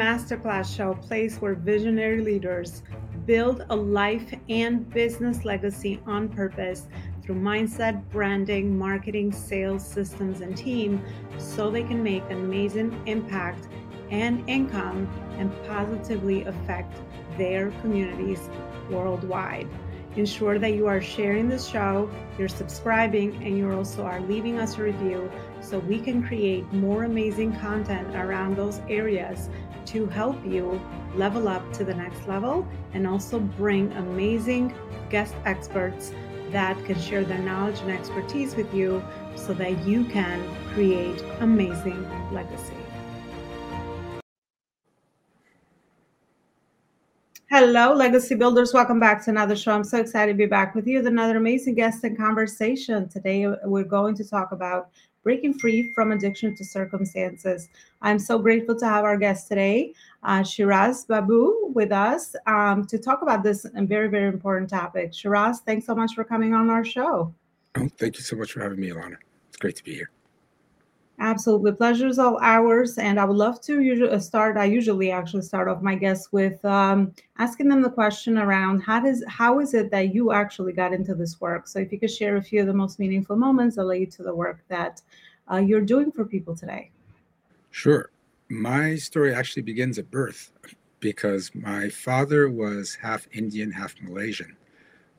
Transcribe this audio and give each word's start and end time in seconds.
Masterclass 0.00 0.74
Show, 0.74 0.94
place 0.94 1.36
where 1.42 1.54
visionary 1.54 2.22
leaders 2.22 2.82
build 3.26 3.66
a 3.68 3.76
life 3.76 4.32
and 4.48 4.88
business 4.88 5.44
legacy 5.44 6.00
on 6.06 6.26
purpose 6.26 6.88
through 7.22 7.34
mindset, 7.34 8.02
branding, 8.08 8.78
marketing, 8.78 9.30
sales, 9.30 9.86
systems, 9.86 10.40
and 10.40 10.56
team 10.56 11.04
so 11.36 11.70
they 11.70 11.82
can 11.82 12.02
make 12.02 12.22
an 12.30 12.38
amazing 12.38 12.98
impact 13.04 13.68
and 14.10 14.42
income 14.48 15.06
and 15.36 15.52
positively 15.66 16.44
affect 16.44 16.96
their 17.36 17.70
communities 17.82 18.48
worldwide. 18.88 19.68
Ensure 20.16 20.58
that 20.58 20.72
you 20.72 20.86
are 20.86 21.02
sharing 21.02 21.48
the 21.48 21.58
show, 21.58 22.10
you're 22.38 22.48
subscribing, 22.48 23.36
and 23.44 23.56
you 23.56 23.70
also 23.70 24.02
are 24.02 24.20
leaving 24.22 24.58
us 24.58 24.78
a 24.78 24.82
review 24.82 25.30
so 25.60 25.78
we 25.80 26.00
can 26.00 26.26
create 26.26 26.64
more 26.72 27.04
amazing 27.04 27.54
content 27.58 28.08
around 28.16 28.56
those 28.56 28.80
areas 28.88 29.50
to 29.90 30.06
help 30.06 30.36
you 30.46 30.80
level 31.16 31.48
up 31.48 31.72
to 31.72 31.84
the 31.84 31.94
next 31.94 32.28
level 32.28 32.66
and 32.94 33.06
also 33.06 33.40
bring 33.40 33.92
amazing 33.94 34.72
guest 35.10 35.34
experts 35.44 36.12
that 36.50 36.76
can 36.84 37.00
share 37.00 37.24
their 37.24 37.38
knowledge 37.38 37.80
and 37.80 37.90
expertise 37.90 38.54
with 38.54 38.72
you 38.72 39.02
so 39.34 39.52
that 39.54 39.84
you 39.86 40.04
can 40.04 40.42
create 40.74 41.22
amazing 41.40 42.08
legacy. 42.32 42.74
Hello, 47.50 47.92
Legacy 47.92 48.36
Builders. 48.36 48.72
Welcome 48.72 49.00
back 49.00 49.24
to 49.24 49.30
another 49.30 49.56
show. 49.56 49.72
I'm 49.72 49.82
so 49.82 49.98
excited 49.98 50.34
to 50.34 50.38
be 50.38 50.46
back 50.46 50.76
with 50.76 50.86
you 50.86 50.98
with 50.98 51.08
another 51.08 51.36
amazing 51.36 51.74
guest 51.74 52.04
and 52.04 52.16
conversation. 52.16 53.08
Today, 53.08 53.52
we're 53.64 53.82
going 53.82 54.14
to 54.14 54.24
talk 54.24 54.52
about 54.52 54.90
breaking 55.22 55.54
free 55.54 55.92
from 55.94 56.12
addiction 56.12 56.54
to 56.56 56.64
circumstances. 56.64 57.68
I'm 58.02 58.18
so 58.18 58.38
grateful 58.38 58.76
to 58.76 58.86
have 58.86 59.04
our 59.04 59.16
guest 59.16 59.48
today, 59.48 59.92
uh, 60.22 60.42
Shiraz 60.42 61.04
Baboo, 61.04 61.70
with 61.74 61.92
us 61.92 62.34
um, 62.46 62.86
to 62.86 62.98
talk 62.98 63.22
about 63.22 63.42
this 63.42 63.66
very, 63.74 64.08
very 64.08 64.28
important 64.28 64.70
topic. 64.70 65.12
Shiraz, 65.12 65.60
thanks 65.60 65.86
so 65.86 65.94
much 65.94 66.14
for 66.14 66.24
coming 66.24 66.54
on 66.54 66.70
our 66.70 66.84
show. 66.84 67.34
Oh, 67.76 67.88
thank 67.98 68.16
you 68.16 68.22
so 68.22 68.36
much 68.36 68.52
for 68.52 68.60
having 68.60 68.80
me, 68.80 68.90
Elona. 68.90 69.16
It's 69.48 69.56
great 69.56 69.76
to 69.76 69.84
be 69.84 69.94
here. 69.94 70.10
Absolutely. 71.20 71.72
Pleasure 71.72 72.06
is 72.06 72.18
all 72.18 72.38
ours. 72.40 72.96
And 72.96 73.20
I 73.20 73.26
would 73.26 73.36
love 73.36 73.60
to 73.62 73.82
usually 73.82 74.10
uh, 74.10 74.18
start, 74.18 74.56
I 74.56 74.64
usually 74.64 75.10
actually 75.10 75.42
start 75.42 75.68
off 75.68 75.82
my 75.82 75.94
guests 75.94 76.32
with 76.32 76.64
um, 76.64 77.14
asking 77.36 77.68
them 77.68 77.82
the 77.82 77.90
question 77.90 78.38
around 78.38 78.80
how 78.80 79.00
does 79.00 79.22
how 79.28 79.60
is 79.60 79.74
it 79.74 79.90
that 79.90 80.14
you 80.14 80.32
actually 80.32 80.72
got 80.72 80.94
into 80.94 81.14
this 81.14 81.38
work? 81.38 81.68
So 81.68 81.78
if 81.78 81.92
you 81.92 82.00
could 82.00 82.10
share 82.10 82.36
a 82.36 82.42
few 82.42 82.62
of 82.62 82.66
the 82.66 82.72
most 82.72 82.98
meaningful 82.98 83.36
moments 83.36 83.76
that 83.76 83.84
lead 83.84 84.10
to 84.12 84.22
the 84.22 84.34
work 84.34 84.60
that 84.68 85.02
uh, 85.52 85.58
you're 85.58 85.82
doing 85.82 86.10
for 86.10 86.24
people 86.24 86.56
today. 86.56 86.90
Sure. 87.70 88.10
My 88.48 88.96
story 88.96 89.34
actually 89.34 89.62
begins 89.62 89.98
at 89.98 90.10
birth 90.10 90.50
because 91.00 91.54
my 91.54 91.90
father 91.90 92.48
was 92.48 92.94
half 92.94 93.28
Indian, 93.32 93.70
half 93.70 93.94
Malaysian. 94.00 94.56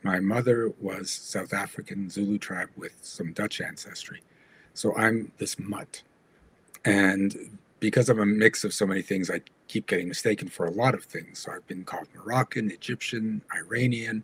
My 0.04 0.20
mother 0.20 0.74
was 0.80 1.12
South 1.12 1.54
African 1.54 2.10
Zulu 2.10 2.40
tribe 2.40 2.70
with 2.76 2.98
some 3.02 3.34
Dutch 3.34 3.62
ancestry. 3.62 4.22
So 4.74 4.96
I'm 4.96 5.32
this 5.38 5.60
mutt. 5.60 6.04
And 6.86 7.58
because 7.80 8.10
I'm 8.10 8.20
a 8.20 8.26
mix 8.26 8.64
of 8.64 8.74
so 8.74 8.86
many 8.86 9.02
things, 9.02 9.30
I 9.30 9.42
keep 9.68 9.88
getting 9.88 10.08
mistaken 10.08 10.48
for 10.48 10.66
a 10.66 10.72
lot 10.72 10.94
of 10.94 11.04
things. 11.04 11.40
So 11.40 11.52
I've 11.52 11.66
been 11.68 11.84
called 11.84 12.08
Moroccan, 12.16 12.72
Egyptian, 12.72 13.42
Iranian. 13.56 14.24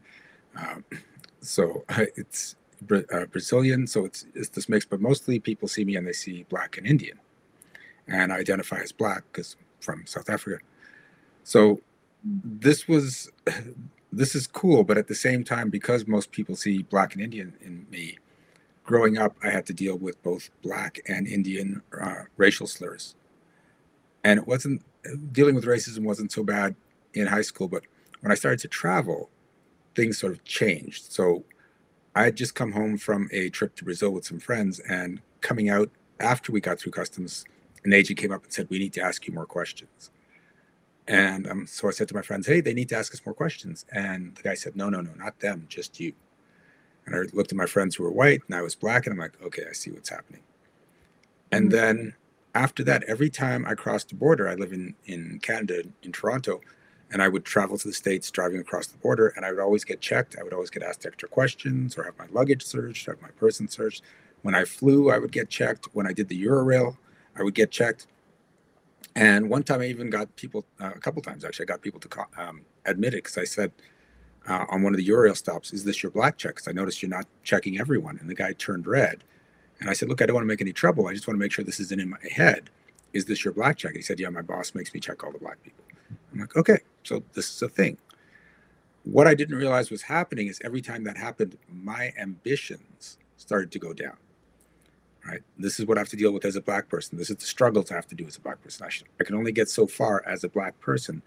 Um, 0.56 0.84
so 1.42 1.84
it's 2.16 2.56
uh, 2.92 3.26
Brazilian. 3.26 3.88
So 3.88 4.06
it's, 4.06 4.26
it's 4.36 4.50
this 4.50 4.70
mix, 4.70 4.86
but 4.86 5.02
mostly 5.02 5.40
people 5.40 5.68
see 5.68 5.86
me 5.86 5.96
and 5.96 6.08
they 6.08 6.14
see 6.14 6.46
black 6.50 6.78
and 6.78 6.86
Indian. 6.86 7.20
And 8.08 8.32
I 8.32 8.38
identify 8.38 8.80
as 8.80 8.92
black 8.92 9.24
because 9.32 9.56
from 9.80 10.06
South 10.06 10.30
Africa. 10.30 10.64
So 11.44 11.82
this 12.24 12.88
was, 12.88 13.32
this 14.12 14.36
is 14.36 14.48
cool. 14.48 14.84
But 14.84 14.98
at 14.98 15.08
the 15.08 15.16
same 15.16 15.44
time, 15.44 15.70
because 15.70 16.08
most 16.08 16.32
people 16.32 16.56
see 16.56 16.84
black 16.84 17.14
and 17.14 17.24
Indian 17.24 17.54
in 17.62 17.86
me, 17.90 18.18
growing 18.88 19.18
up, 19.18 19.36
I 19.44 19.50
had 19.50 19.66
to 19.68 19.74
deal 19.74 19.98
with 19.98 20.22
both 20.24 20.50
black 20.64 21.00
and 21.08 21.28
Indian 21.28 21.84
uh, 22.02 22.24
racial 22.38 22.66
slurs. 22.66 23.16
And 24.24 24.40
it 24.40 24.48
wasn't 24.48 24.82
dealing 25.32 25.56
with 25.56 25.66
racism 25.66 26.04
wasn't 26.04 26.32
so 26.32 26.44
bad 26.44 26.76
in 27.14 27.28
high 27.28 27.42
school, 27.42 27.68
but 27.68 27.84
when 28.22 28.32
I 28.32 28.36
started 28.36 28.60
to 28.62 28.68
travel, 28.68 29.30
things 29.96 30.18
sort 30.18 30.32
of 30.32 30.44
changed. 30.44 31.12
So 31.12 31.44
I 32.16 32.24
had 32.24 32.36
just 32.36 32.56
come 32.56 32.72
home 32.72 32.98
from 32.98 33.30
a 33.32 33.50
trip 33.50 33.76
to 33.76 33.84
Brazil 33.84 34.12
with 34.12 34.26
some 34.26 34.40
friends, 34.40 34.80
and 34.80 35.22
coming 35.42 35.70
out 35.70 35.92
after 36.20 36.52
we 36.52 36.62
got 36.62 36.80
through 36.80 36.94
customs, 36.94 37.46
an 37.84 37.94
agent 37.94 38.18
came 38.18 38.32
up 38.32 38.44
and 38.44 38.52
said, 38.52 38.68
"We 38.70 38.80
need 38.80 38.94
to 38.94 39.02
ask 39.02 39.28
you 39.28 39.34
more 39.34 39.46
questions." 39.46 40.10
And 41.08 41.48
um, 41.48 41.68
so 41.68 41.88
I 41.88 41.92
said 41.92 42.08
to 42.08 42.16
my 42.16 42.22
friends, 42.22 42.48
"Hey, 42.48 42.62
they 42.62 42.74
need 42.74 42.90
to 42.90 42.98
ask 42.98 43.14
us 43.14 43.26
more 43.26 43.36
questions." 43.36 43.86
And 43.92 44.36
the 44.36 44.42
guy 44.42 44.56
said, 44.56 44.76
"No, 44.76 44.90
no, 44.90 45.02
no, 45.02 45.12
not 45.14 45.40
them, 45.40 45.66
just 45.70 46.00
you." 46.00 46.14
And 47.08 47.16
I 47.16 47.20
looked 47.34 47.52
at 47.52 47.58
my 47.58 47.66
friends 47.66 47.96
who 47.96 48.04
were 48.04 48.12
white 48.12 48.42
and 48.48 48.56
I 48.56 48.62
was 48.62 48.76
black, 48.76 49.08
and 49.08 49.14
I'm 49.14 49.20
like, 49.20 49.42
okay, 49.42 49.64
I 49.68 49.74
see 49.74 49.92
what's 49.92 50.10
happening. 50.10 50.42
And 51.52 51.72
mm-hmm. 51.72 51.72
then 51.72 52.14
after 52.54 52.84
that, 52.84 53.04
every 53.04 53.30
time 53.30 53.66
I 53.66 53.76
crossed 53.76 54.10
the 54.10 54.16
border, 54.16 54.48
I 54.48 54.56
live 54.56 54.74
in, 54.74 54.94
in 55.06 55.40
Canada, 55.42 55.84
in 56.04 56.12
Toronto, 56.12 56.60
and 57.12 57.22
I 57.22 57.30
would 57.30 57.46
travel 57.46 57.78
to 57.78 57.88
the 57.88 57.94
States 57.94 58.30
driving 58.30 58.60
across 58.60 58.88
the 58.88 58.98
border, 58.98 59.30
and 59.36 59.46
I 59.46 59.52
would 59.52 59.62
always 59.62 59.86
get 59.86 60.02
checked. 60.02 60.36
I 60.38 60.44
would 60.44 60.54
always 60.54 60.70
get 60.70 60.84
asked 60.84 61.06
extra 61.06 61.30
questions 61.30 61.98
or 61.98 62.04
have 62.04 62.18
my 62.20 62.28
luggage 62.32 62.64
searched, 62.64 63.06
have 63.06 63.22
my 63.22 63.30
person 63.30 63.70
searched. 63.70 64.04
When 64.42 64.54
I 64.54 64.66
flew, 64.66 65.10
I 65.10 65.18
would 65.18 65.32
get 65.32 65.50
checked. 65.50 65.88
When 65.94 66.06
I 66.06 66.14
did 66.14 66.28
the 66.28 66.46
Eurail, 66.46 66.98
I 67.38 67.44
would 67.44 67.54
get 67.54 67.72
checked. 67.72 68.08
And 69.16 69.50
one 69.50 69.64
time 69.64 69.82
I 69.82 69.86
even 69.86 70.10
got 70.10 70.36
people, 70.36 70.66
uh, 70.82 70.92
a 70.94 71.00
couple 71.00 71.22
times 71.22 71.46
actually, 71.46 71.66
I 71.66 71.68
got 71.68 71.82
people 71.82 72.00
to 72.02 72.08
call, 72.08 72.28
um, 72.38 72.62
admit 72.86 73.14
it 73.14 73.24
because 73.24 73.38
I 73.38 73.46
said, 73.46 73.72
uh, 74.48 74.66
on 74.70 74.82
one 74.82 74.94
of 74.94 74.98
the 74.98 75.08
Eurail 75.08 75.36
stops, 75.36 75.74
is 75.74 75.84
this 75.84 76.02
your 76.02 76.12
black 76.12 76.38
check? 76.38 76.56
Because 76.56 76.68
I 76.68 76.72
noticed 76.72 77.02
you're 77.02 77.10
not 77.10 77.28
checking 77.44 77.80
everyone. 77.80 78.18
And 78.20 78.30
the 78.30 78.36
guy 78.36 78.54
turned 78.54 78.88
red. 78.88 79.24
And 79.80 79.90
I 79.90 79.94
said, 79.94 80.10
look, 80.10 80.22
I 80.22 80.26
don't 80.26 80.34
want 80.36 80.44
to 80.44 80.48
make 80.48 80.62
any 80.62 80.74
trouble. 80.74 81.08
I 81.08 81.14
just 81.14 81.28
want 81.28 81.36
to 81.36 81.40
make 81.40 81.52
sure 81.52 81.66
this 81.66 81.80
isn't 81.80 82.00
in 82.00 82.10
my 82.10 82.18
head. 82.32 82.70
Is 83.14 83.26
this 83.26 83.44
your 83.44 83.54
black 83.54 83.78
check? 83.78 83.92
And 83.92 83.98
he 83.98 84.04
said, 84.04 84.20
yeah, 84.20 84.30
my 84.30 84.42
boss 84.42 84.74
makes 84.74 84.94
me 84.94 85.00
check 85.00 85.24
all 85.24 85.32
the 85.32 85.38
black 85.38 85.62
people. 85.64 85.84
I'm 86.34 86.40
like, 86.40 86.56
okay, 86.56 86.80
so 87.04 87.24
this 87.34 87.54
is 87.54 87.62
a 87.62 87.70
thing. 87.70 87.98
What 89.04 89.28
I 89.28 89.36
didn't 89.36 89.56
realize 89.56 89.90
was 89.90 90.02
happening 90.02 90.48
is 90.48 90.60
every 90.64 90.82
time 90.82 91.04
that 91.06 91.18
happened, 91.18 91.58
my 91.72 92.14
ambitions 92.18 93.18
started 93.38 93.72
to 93.72 93.80
go 93.80 93.94
down. 93.94 94.18
Right. 95.26 95.42
This 95.58 95.78
is 95.78 95.86
what 95.86 95.98
I 95.98 96.02
have 96.02 96.10
to 96.10 96.16
deal 96.16 96.32
with 96.32 96.46
as 96.46 96.56
a 96.56 96.62
black 96.62 96.88
person. 96.88 97.18
This 97.18 97.30
is 97.30 97.36
the 97.36 97.46
struggles 97.46 97.92
I 97.92 97.96
have 97.96 98.08
to 98.08 98.16
do 98.16 98.26
as 98.26 98.38
a 98.38 98.42
black 98.42 98.64
person. 98.64 98.86
I, 98.86 98.90
should, 98.90 99.08
I 99.20 99.26
can 99.26 99.36
only 99.36 99.52
get 99.52 99.70
so 99.70 99.86
far 99.86 100.24
as 100.26 100.46
a 100.46 100.50
black 100.50 100.80
person. 100.80 101.22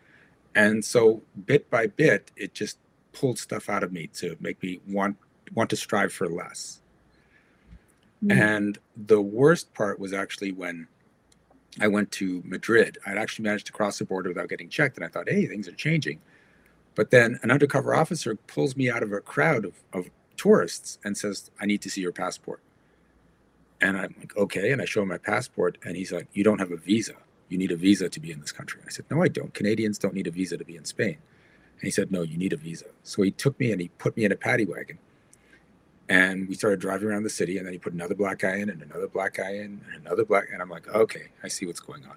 And 0.55 0.83
so 0.83 1.23
bit 1.45 1.69
by 1.69 1.87
bit, 1.87 2.31
it 2.35 2.55
just 2.55 2.79
pulled 3.13 3.39
stuff 3.39 3.69
out 3.69 3.83
of 3.83 3.93
me 3.93 4.09
to 4.15 4.37
make 4.41 4.63
me 4.63 4.81
want 4.87 5.17
want 5.55 5.71
to 5.71 5.77
strive 5.77 6.13
for 6.13 6.29
less. 6.29 6.81
Mm. 8.25 8.41
And 8.41 8.79
the 8.97 9.21
worst 9.21 9.73
part 9.75 9.99
was 9.99 10.13
actually 10.13 10.53
when 10.53 10.87
I 11.81 11.89
went 11.89 12.11
to 12.13 12.43
Madrid. 12.45 12.99
I'd 13.07 13.19
actually 13.19 13.45
managed 13.45 13.67
to 13.67 13.73
cross 13.73 13.99
the 13.99 14.05
border 14.05 14.29
without 14.31 14.49
getting 14.49 14.69
checked, 14.69 14.97
and 14.97 15.05
I 15.05 15.09
thought, 15.09 15.29
hey, 15.29 15.47
things 15.47 15.69
are 15.69 15.73
changing. 15.73 16.21
But 16.95 17.11
then 17.11 17.39
an 17.43 17.51
undercover 17.51 17.95
officer 17.95 18.35
pulls 18.35 18.77
me 18.77 18.91
out 18.91 19.03
of 19.03 19.13
a 19.13 19.21
crowd 19.21 19.65
of, 19.65 19.75
of 19.93 20.11
tourists 20.37 20.99
and 21.05 21.17
says, 21.17 21.51
I 21.61 21.67
need 21.67 21.83
to 21.83 21.91
see 21.91 22.01
your 22.01 22.13
passport. 22.13 22.61
And 23.81 23.97
I'm 23.97 24.15
like, 24.19 24.37
okay. 24.37 24.73
And 24.73 24.83
I 24.83 24.85
show 24.85 25.03
him 25.03 25.09
my 25.09 25.19
passport, 25.19 25.79
and 25.85 25.97
he's 25.97 26.13
like, 26.13 26.29
You 26.33 26.45
don't 26.45 26.59
have 26.59 26.73
a 26.73 26.77
visa. 26.77 27.15
You 27.49 27.57
need 27.59 27.73
a 27.73 27.77
visa 27.77 28.09
to 28.09 28.21
be 28.21 28.31
in 28.31 28.41
this 28.41 28.53
country. 28.53 28.81
And 28.81 28.89
I 28.89 28.93
said, 28.93 29.07
No, 29.11 29.23
I 29.23 29.29
don't. 29.29 29.55
Canadians 29.55 29.99
don't 29.99 30.15
need 30.15 30.27
a 30.27 30.31
visa 30.31 30.59
to 30.59 30.65
be 30.65 30.77
in 30.77 30.85
Spain. 30.85 31.19
And 31.81 31.87
he 31.87 31.91
said, 31.91 32.13
No, 32.13 32.23
you 32.23 32.37
need 32.37 32.53
a 32.53 32.57
visa. 32.57 32.87
So 33.03 33.23
he 33.23 33.31
took 33.31 33.59
me 33.59 33.73
and 33.73 33.81
he 33.81 33.89
put 33.89 34.17
me 34.17 34.25
in 34.27 34.33
a 34.33 34.37
paddy 34.37 34.67
wagon. 34.67 34.99
And 36.11 36.47
we 36.49 36.55
started 36.55 36.81
driving 36.81 37.09
around 37.09 37.23
the 37.23 37.31
city. 37.31 37.57
And 37.57 37.67
then 37.67 37.73
he 37.73 37.79
put 37.79 37.95
another 37.95 38.15
black 38.15 38.41
guy 38.41 38.57
in 38.57 38.69
and 38.69 38.83
another 38.83 39.09
black 39.09 39.35
guy 39.35 39.53
in 39.53 39.81
and 39.93 40.05
another 40.05 40.25
black. 40.25 40.49
And 40.53 40.61
I'm 40.61 40.69
like, 40.69 40.89
okay, 40.89 41.29
I 41.43 41.49
see 41.49 41.65
what's 41.65 41.81
going 41.81 42.05
on. 42.05 42.17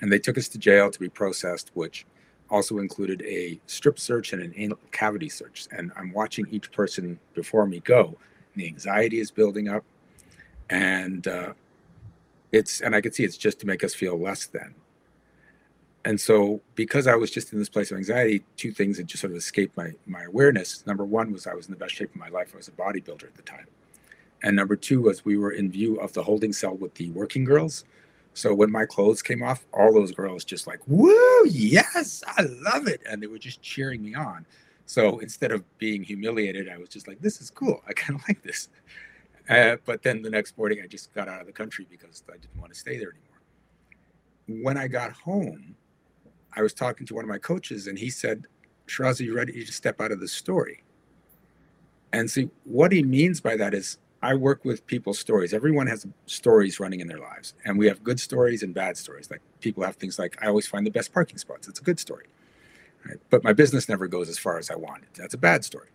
And 0.00 0.10
they 0.10 0.18
took 0.18 0.38
us 0.38 0.48
to 0.48 0.58
jail 0.58 0.90
to 0.90 0.98
be 0.98 1.10
processed, 1.10 1.70
which 1.74 2.06
also 2.48 2.78
included 2.78 3.20
a 3.22 3.60
strip 3.66 3.98
search 3.98 4.32
and 4.32 4.42
an 4.42 4.54
anal 4.56 4.78
cavity 4.92 5.28
search. 5.28 5.66
And 5.76 5.92
I'm 5.96 6.12
watching 6.12 6.46
each 6.50 6.72
person 6.72 7.18
before 7.34 7.66
me 7.66 7.80
go. 7.80 8.16
And 8.54 8.62
the 8.62 8.66
anxiety 8.66 9.20
is 9.20 9.30
building 9.30 9.68
up. 9.68 9.84
And 10.70 11.28
uh, 11.28 11.52
it's, 12.50 12.80
and 12.80 12.96
I 12.96 13.02
could 13.02 13.14
see 13.14 13.24
it's 13.24 13.36
just 13.36 13.60
to 13.60 13.66
make 13.66 13.84
us 13.84 13.92
feel 13.92 14.18
less 14.18 14.46
than 14.46 14.74
and 16.04 16.18
so 16.20 16.60
because 16.74 17.06
i 17.06 17.14
was 17.14 17.30
just 17.30 17.52
in 17.52 17.58
this 17.58 17.68
place 17.68 17.90
of 17.90 17.98
anxiety 17.98 18.42
two 18.56 18.72
things 18.72 18.96
had 18.96 19.06
just 19.06 19.20
sort 19.20 19.32
of 19.32 19.36
escaped 19.36 19.76
my 19.76 19.92
my 20.06 20.22
awareness. 20.24 20.84
Number 20.86 21.04
one 21.04 21.32
was 21.32 21.46
i 21.46 21.54
was 21.54 21.66
in 21.66 21.72
the 21.72 21.78
best 21.78 21.94
shape 21.94 22.10
of 22.10 22.16
my 22.16 22.28
life. 22.28 22.50
I 22.54 22.56
was 22.56 22.68
a 22.68 22.72
bodybuilder 22.72 23.24
at 23.24 23.34
the 23.34 23.42
time. 23.42 23.66
And 24.42 24.56
number 24.56 24.76
two 24.76 25.02
was 25.02 25.24
we 25.24 25.36
were 25.36 25.52
in 25.52 25.70
view 25.70 25.96
of 25.96 26.12
the 26.14 26.22
holding 26.22 26.52
cell 26.52 26.74
with 26.74 26.94
the 26.94 27.10
working 27.10 27.44
girls. 27.44 27.84
So 28.32 28.54
when 28.54 28.70
my 28.70 28.86
clothes 28.86 29.22
came 29.22 29.42
off 29.42 29.66
all 29.72 29.92
those 29.92 30.12
girls 30.12 30.44
just 30.44 30.66
like 30.66 30.80
woo 30.86 31.44
yes 31.46 32.22
i 32.26 32.42
love 32.42 32.86
it. 32.86 33.02
And 33.08 33.22
they 33.22 33.26
were 33.26 33.38
just 33.38 33.60
cheering 33.62 34.02
me 34.02 34.14
on. 34.14 34.46
So 34.86 35.18
instead 35.20 35.52
of 35.52 35.62
being 35.78 36.02
humiliated 36.02 36.68
i 36.68 36.78
was 36.78 36.88
just 36.88 37.08
like 37.08 37.20
this 37.20 37.40
is 37.40 37.50
cool. 37.50 37.82
I 37.86 37.92
kind 37.92 38.18
of 38.18 38.24
like 38.28 38.42
this. 38.42 38.68
Uh, 39.48 39.76
but 39.84 40.02
then 40.02 40.22
the 40.22 40.30
next 40.30 40.56
morning 40.56 40.80
i 40.82 40.86
just 40.86 41.12
got 41.12 41.28
out 41.28 41.40
of 41.40 41.46
the 41.46 41.52
country 41.52 41.86
because 41.90 42.22
i 42.30 42.38
didn't 42.38 42.58
want 42.58 42.72
to 42.72 42.78
stay 42.78 42.96
there 42.96 43.10
anymore. 43.10 44.64
When 44.64 44.78
i 44.78 44.88
got 44.88 45.12
home 45.12 45.76
I 46.54 46.62
was 46.62 46.72
talking 46.74 47.06
to 47.06 47.14
one 47.14 47.24
of 47.24 47.28
my 47.28 47.38
coaches, 47.38 47.86
and 47.86 47.98
he 47.98 48.10
said, 48.10 48.46
Shiraz, 48.86 49.20
are 49.20 49.24
you 49.24 49.36
ready 49.36 49.64
to 49.64 49.72
step 49.72 50.00
out 50.00 50.12
of 50.12 50.20
the 50.20 50.28
story? 50.28 50.82
And 52.12 52.30
see, 52.30 52.50
what 52.64 52.92
he 52.92 53.02
means 53.02 53.40
by 53.40 53.56
that 53.56 53.72
is 53.72 53.98
I 54.22 54.34
work 54.34 54.64
with 54.64 54.86
people's 54.86 55.18
stories. 55.18 55.54
Everyone 55.54 55.86
has 55.86 56.06
stories 56.26 56.80
running 56.80 57.00
in 57.00 57.06
their 57.06 57.20
lives, 57.20 57.54
and 57.64 57.78
we 57.78 57.86
have 57.86 58.02
good 58.02 58.20
stories 58.20 58.62
and 58.62 58.74
bad 58.74 58.96
stories. 58.96 59.30
Like 59.30 59.40
people 59.60 59.84
have 59.84 59.96
things 59.96 60.18
like, 60.18 60.36
I 60.42 60.48
always 60.48 60.66
find 60.66 60.84
the 60.86 60.90
best 60.90 61.12
parking 61.12 61.38
spots. 61.38 61.68
It's 61.68 61.80
a 61.80 61.84
good 61.84 62.00
story. 62.00 62.26
Right? 63.06 63.18
But 63.30 63.44
my 63.44 63.52
business 63.52 63.88
never 63.88 64.06
goes 64.08 64.28
as 64.28 64.38
far 64.38 64.58
as 64.58 64.70
I 64.70 64.74
want 64.74 65.04
it. 65.04 65.08
That's 65.14 65.34
a 65.34 65.38
bad 65.38 65.64
story. 65.64 65.88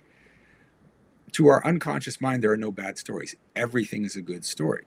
To 1.33 1.47
our 1.47 1.65
unconscious 1.65 2.21
mind, 2.21 2.41
there 2.43 2.51
are 2.51 2.57
no 2.57 2.71
bad 2.71 2.97
stories. 2.97 3.35
Everything 3.55 4.05
is 4.05 4.15
a 4.15 4.21
good 4.21 4.45
story. 4.45 4.85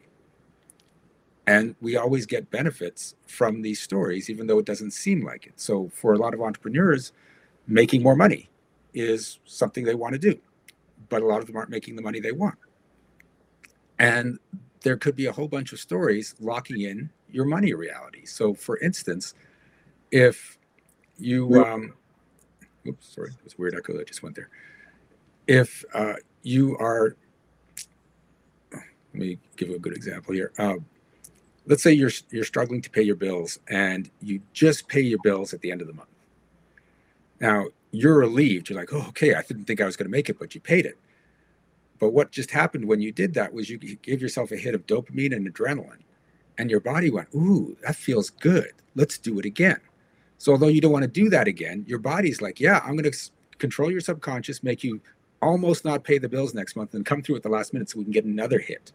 And 1.49 1.75
we 1.81 1.97
always 1.97 2.27
get 2.27 2.51
benefits 2.51 3.15
from 3.27 3.63
these 3.63 3.81
stories, 3.81 4.29
even 4.29 4.47
though 4.47 4.59
it 4.59 4.67
doesn't 4.67 4.91
seem 4.91 5.25
like 5.25 5.47
it. 5.47 5.55
So, 5.57 5.89
for 5.95 6.13
a 6.13 6.19
lot 6.19 6.35
of 6.35 6.43
entrepreneurs, 6.43 7.13
making 7.67 8.03
more 8.03 8.15
money 8.15 8.51
is 8.93 9.39
something 9.47 9.83
they 9.83 9.95
want 9.95 10.13
to 10.13 10.19
do, 10.19 10.39
but 11.09 11.23
a 11.23 11.25
lot 11.25 11.41
of 11.41 11.47
them 11.47 11.57
aren't 11.57 11.71
making 11.71 11.97
the 11.97 12.03
money 12.03 12.21
they 12.21 12.33
want. 12.33 12.59
And 13.99 14.39
there 14.83 14.99
could 14.99 15.17
be 15.17 15.25
a 15.25 15.33
whole 15.33 15.49
bunch 15.49 15.73
of 15.73 15.81
stories 15.81 16.35
locking 16.39 16.83
in 16.83 17.09
your 17.31 17.47
money 17.47 17.73
reality. 17.73 18.27
So, 18.27 18.53
for 18.53 18.77
instance, 18.81 19.33
if 20.11 20.59
you, 21.17 21.65
um, 21.65 21.95
oops, 22.87 23.15
sorry, 23.15 23.31
it 23.31 23.45
was 23.45 23.55
a 23.55 23.57
weird 23.57 23.75
echo 23.75 23.97
that 23.97 24.07
just 24.07 24.23
went 24.23 24.37
there. 24.37 24.51
If 25.47 25.83
uh, 25.95 26.17
you 26.43 26.77
are, 26.77 27.17
let 28.71 28.83
me 29.15 29.39
give 29.57 29.71
you 29.71 29.77
a 29.77 29.79
good 29.79 29.97
example 29.97 30.35
here. 30.35 30.53
Uh, 30.59 30.75
let's 31.69 31.83
say 31.83 31.93
you're 31.93 32.11
you're 32.31 32.45
struggling 32.45 32.83
to 32.83 32.91
pay 32.91 33.03
your 33.03 33.17
bills 33.17 33.59
and 33.69 34.11
you 34.21 34.41
just 34.53 34.89
pay 34.89 35.01
your 35.01 35.19
bills 35.23 35.55
at 35.55 35.61
the 35.61 35.71
end 35.71 35.81
of 35.81 35.87
the 35.87 35.93
month. 35.93 36.09
Now 37.41 37.67
you're 37.93 38.19
relieved. 38.19 38.69
You're 38.69 38.79
like, 38.79 38.93
oh, 38.93 39.07
okay, 39.09 39.35
I 39.35 39.43
didn't 39.43 39.67
think 39.67 39.81
I 39.81 39.87
was 39.87 39.97
going 39.97 40.07
to 40.07 40.11
make 40.11 40.29
it, 40.29 40.39
but 40.39 40.55
you 40.55 40.61
paid 40.61 40.87
it. 40.87 40.99
But 41.99 42.11
what 42.11 42.31
just 42.31 42.51
happened 42.51 42.87
when 42.87 43.01
you 43.01 43.13
did 43.13 43.35
that 43.35 43.53
was 43.53 43.69
you 43.71 43.79
gave 43.79 44.21
yourself 44.21 44.53
a 44.53 44.57
hit 44.57 44.75
of 44.75 44.87
dopamine 44.87 45.35
and 45.35 45.53
adrenaline, 45.53 46.03
and 46.57 46.71
your 46.71 46.81
body 46.81 47.11
went, 47.11 47.29
ooh, 47.35 47.77
that 47.83 47.97
feels 47.97 48.31
good. 48.31 48.73
Let's 48.95 49.19
do 49.19 49.39
it 49.39 49.45
again. 49.45 49.81
So 50.39 50.53
although 50.53 50.69
you 50.69 50.81
don't 50.81 50.93
want 50.93 51.03
to 51.03 51.09
do 51.09 51.29
that 51.31 51.49
again, 51.49 51.85
your 51.89 51.99
body's 51.99 52.41
like, 52.41 52.61
yeah, 52.61 52.81
I'm 52.85 52.97
going 52.97 53.11
to 53.11 53.31
control 53.59 53.91
your 53.91 54.01
subconscious, 54.01 54.63
make 54.63 54.85
you 54.85 55.01
almost 55.43 55.85
not 55.85 56.05
pay 56.05 56.19
the 56.19 56.29
bills 56.29 56.55
next 56.55 56.77
month, 56.77 56.95
and 56.95 57.05
come 57.05 57.23
through 57.23 57.37
at 57.37 57.43
the 57.43 57.49
last 57.49 57.73
minute 57.73 57.91
so 57.91 57.99
we 57.99 58.05
can 58.05 58.13
get 58.13 58.25
another 58.25 58.61
hit. 58.61 58.93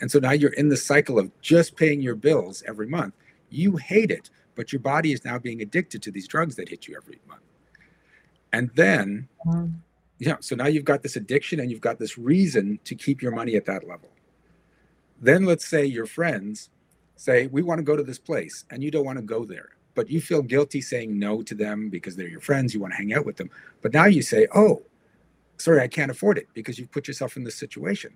And 0.00 0.10
so 0.10 0.18
now 0.18 0.32
you're 0.32 0.52
in 0.52 0.68
the 0.68 0.76
cycle 0.76 1.18
of 1.18 1.30
just 1.40 1.76
paying 1.76 2.00
your 2.00 2.14
bills 2.14 2.62
every 2.66 2.86
month. 2.86 3.14
You 3.50 3.76
hate 3.76 4.10
it, 4.10 4.30
but 4.54 4.72
your 4.72 4.80
body 4.80 5.12
is 5.12 5.24
now 5.24 5.38
being 5.38 5.62
addicted 5.62 6.02
to 6.02 6.10
these 6.10 6.28
drugs 6.28 6.56
that 6.56 6.68
hit 6.68 6.86
you 6.86 6.96
every 6.96 7.18
month. 7.26 7.42
And 8.52 8.70
then, 8.74 9.28
mm-hmm. 9.46 9.72
yeah, 10.18 10.36
so 10.40 10.54
now 10.56 10.66
you've 10.66 10.84
got 10.84 11.02
this 11.02 11.16
addiction 11.16 11.60
and 11.60 11.70
you've 11.70 11.80
got 11.80 11.98
this 11.98 12.18
reason 12.18 12.78
to 12.84 12.94
keep 12.94 13.22
your 13.22 13.32
money 13.32 13.56
at 13.56 13.66
that 13.66 13.86
level. 13.86 14.08
Then 15.20 15.44
let's 15.44 15.66
say 15.66 15.84
your 15.84 16.06
friends 16.06 16.68
say, 17.16 17.46
We 17.46 17.62
want 17.62 17.78
to 17.78 17.82
go 17.82 17.96
to 17.96 18.02
this 18.02 18.18
place, 18.18 18.64
and 18.70 18.82
you 18.82 18.90
don't 18.90 19.06
want 19.06 19.18
to 19.18 19.24
go 19.24 19.44
there, 19.44 19.70
but 19.94 20.10
you 20.10 20.20
feel 20.20 20.42
guilty 20.42 20.80
saying 20.82 21.18
no 21.18 21.42
to 21.42 21.54
them 21.54 21.88
because 21.88 22.16
they're 22.16 22.28
your 22.28 22.40
friends, 22.40 22.74
you 22.74 22.80
want 22.80 22.92
to 22.92 22.98
hang 22.98 23.14
out 23.14 23.24
with 23.24 23.36
them. 23.36 23.50
But 23.80 23.94
now 23.94 24.04
you 24.04 24.22
say, 24.22 24.46
Oh, 24.54 24.82
sorry, 25.56 25.80
I 25.80 25.88
can't 25.88 26.10
afford 26.10 26.36
it 26.36 26.48
because 26.52 26.78
you've 26.78 26.92
put 26.92 27.08
yourself 27.08 27.36
in 27.36 27.44
this 27.44 27.56
situation 27.56 28.14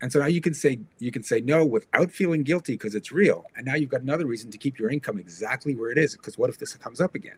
and 0.00 0.12
so 0.12 0.20
now 0.20 0.26
you 0.26 0.40
can 0.40 0.54
say 0.54 0.78
you 0.98 1.10
can 1.10 1.22
say 1.22 1.40
no 1.40 1.64
without 1.64 2.12
feeling 2.12 2.44
guilty 2.44 2.74
because 2.74 2.94
it's 2.94 3.10
real. 3.10 3.44
And 3.56 3.66
now 3.66 3.74
you've 3.74 3.90
got 3.90 4.02
another 4.02 4.26
reason 4.26 4.50
to 4.52 4.58
keep 4.58 4.78
your 4.78 4.90
income 4.90 5.18
exactly 5.18 5.74
where 5.74 5.90
it 5.90 5.98
is. 5.98 6.16
Because 6.16 6.38
what 6.38 6.50
if 6.50 6.58
this 6.58 6.74
comes 6.74 7.00
up 7.00 7.14
again? 7.16 7.36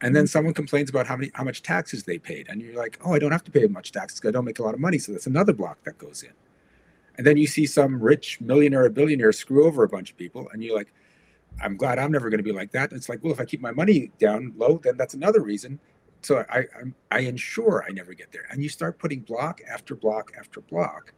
And 0.00 0.14
then 0.14 0.24
mm-hmm. 0.24 0.28
someone 0.28 0.54
complains 0.54 0.90
about 0.90 1.06
how 1.06 1.16
many 1.16 1.32
how 1.34 1.42
much 1.42 1.62
taxes 1.62 2.04
they 2.04 2.18
paid, 2.18 2.48
and 2.48 2.60
you're 2.60 2.76
like, 2.76 2.98
oh, 3.04 3.14
I 3.14 3.18
don't 3.18 3.32
have 3.32 3.44
to 3.44 3.50
pay 3.50 3.66
much 3.66 3.90
taxes 3.90 4.20
because 4.20 4.28
I 4.28 4.32
don't 4.32 4.44
make 4.44 4.60
a 4.60 4.62
lot 4.62 4.74
of 4.74 4.80
money. 4.80 4.98
So 4.98 5.12
that's 5.12 5.26
another 5.26 5.52
block 5.52 5.78
that 5.84 5.98
goes 5.98 6.22
in. 6.22 6.32
And 7.16 7.26
then 7.26 7.36
you 7.36 7.46
see 7.46 7.66
some 7.66 8.00
rich 8.00 8.40
millionaire 8.40 8.84
or 8.84 8.90
billionaire 8.90 9.32
screw 9.32 9.66
over 9.66 9.82
a 9.82 9.88
bunch 9.88 10.10
of 10.10 10.16
people, 10.16 10.48
and 10.52 10.62
you're 10.62 10.76
like, 10.76 10.92
I'm 11.62 11.76
glad 11.76 11.98
I'm 11.98 12.12
never 12.12 12.30
going 12.30 12.38
to 12.38 12.44
be 12.44 12.52
like 12.52 12.70
that. 12.72 12.90
And 12.90 12.98
it's 12.98 13.08
like, 13.08 13.22
well, 13.22 13.32
if 13.32 13.40
I 13.40 13.44
keep 13.44 13.60
my 13.60 13.70
money 13.70 14.10
down 14.18 14.52
low, 14.56 14.80
then 14.82 14.96
that's 14.96 15.14
another 15.14 15.40
reason. 15.40 15.80
So 16.22 16.44
I, 16.50 16.58
I, 16.58 16.66
I 17.10 17.18
ensure 17.20 17.84
I 17.86 17.92
never 17.92 18.14
get 18.14 18.32
there. 18.32 18.46
And 18.50 18.62
you 18.62 18.68
start 18.68 18.98
putting 18.98 19.20
block 19.20 19.60
after 19.70 19.94
block 19.94 20.32
after 20.38 20.60
block 20.60 21.12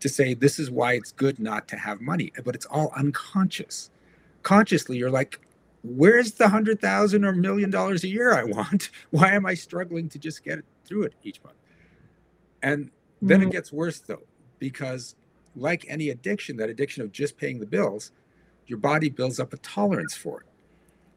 to 0.00 0.08
say 0.08 0.34
this 0.34 0.58
is 0.58 0.70
why 0.70 0.94
it's 0.94 1.12
good 1.12 1.38
not 1.38 1.68
to 1.68 1.76
have 1.76 2.00
money, 2.00 2.32
but 2.44 2.54
it's 2.54 2.66
all 2.66 2.92
unconscious. 2.96 3.90
Consciously, 4.42 4.96
you're 4.96 5.10
like, 5.10 5.40
where's 5.82 6.32
the 6.32 6.48
hundred 6.48 6.80
thousand 6.80 7.24
or 7.24 7.32
million 7.32 7.70
dollars 7.70 8.04
a 8.04 8.08
year 8.08 8.32
I 8.32 8.44
want? 8.44 8.90
Why 9.10 9.32
am 9.32 9.46
I 9.46 9.54
struggling 9.54 10.08
to 10.10 10.18
just 10.18 10.44
get 10.44 10.60
through 10.84 11.04
it 11.04 11.14
each 11.22 11.42
month? 11.42 11.56
And 12.62 12.90
then 13.22 13.40
mm-hmm. 13.40 13.48
it 13.48 13.52
gets 13.52 13.72
worse 13.72 14.00
though, 14.00 14.22
because 14.58 15.14
like 15.56 15.84
any 15.88 16.10
addiction, 16.10 16.56
that 16.58 16.70
addiction 16.70 17.02
of 17.02 17.12
just 17.12 17.36
paying 17.36 17.58
the 17.58 17.66
bills, 17.66 18.12
your 18.66 18.78
body 18.78 19.08
builds 19.08 19.40
up 19.40 19.52
a 19.52 19.56
tolerance 19.58 20.14
for 20.14 20.40
it. 20.40 20.46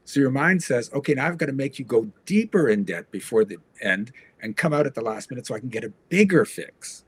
So 0.06 0.20
your 0.20 0.32
mind 0.32 0.64
says, 0.64 0.90
okay, 0.94 1.14
now 1.14 1.28
I've 1.28 1.38
got 1.38 1.46
to 1.46 1.54
make 1.54 1.78
you 1.78 1.86
go 1.86 2.08
deeper 2.26 2.70
in 2.70 2.84
debt 2.84 3.12
before 3.12 3.46
the 3.46 3.58
end 3.82 4.12
and 4.42 4.58
come 4.58 4.74
out 4.74 4.88
at 4.88 4.96
the 4.96 5.02
last 5.02 5.30
minute 5.30 5.46
so 5.46 5.56
I 5.56 5.60
can 5.60 5.70
get 5.70 5.84
a 5.84 5.94
bigger 6.10 6.44
fix. 6.44 7.04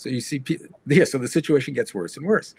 So 0.00 0.08
you 0.08 0.22
see, 0.22 0.42
yeah, 0.86 1.04
so 1.04 1.18
the 1.18 1.28
situation 1.28 1.74
gets 1.74 1.92
worse 1.92 2.16
and 2.16 2.24
worse. 2.24 2.54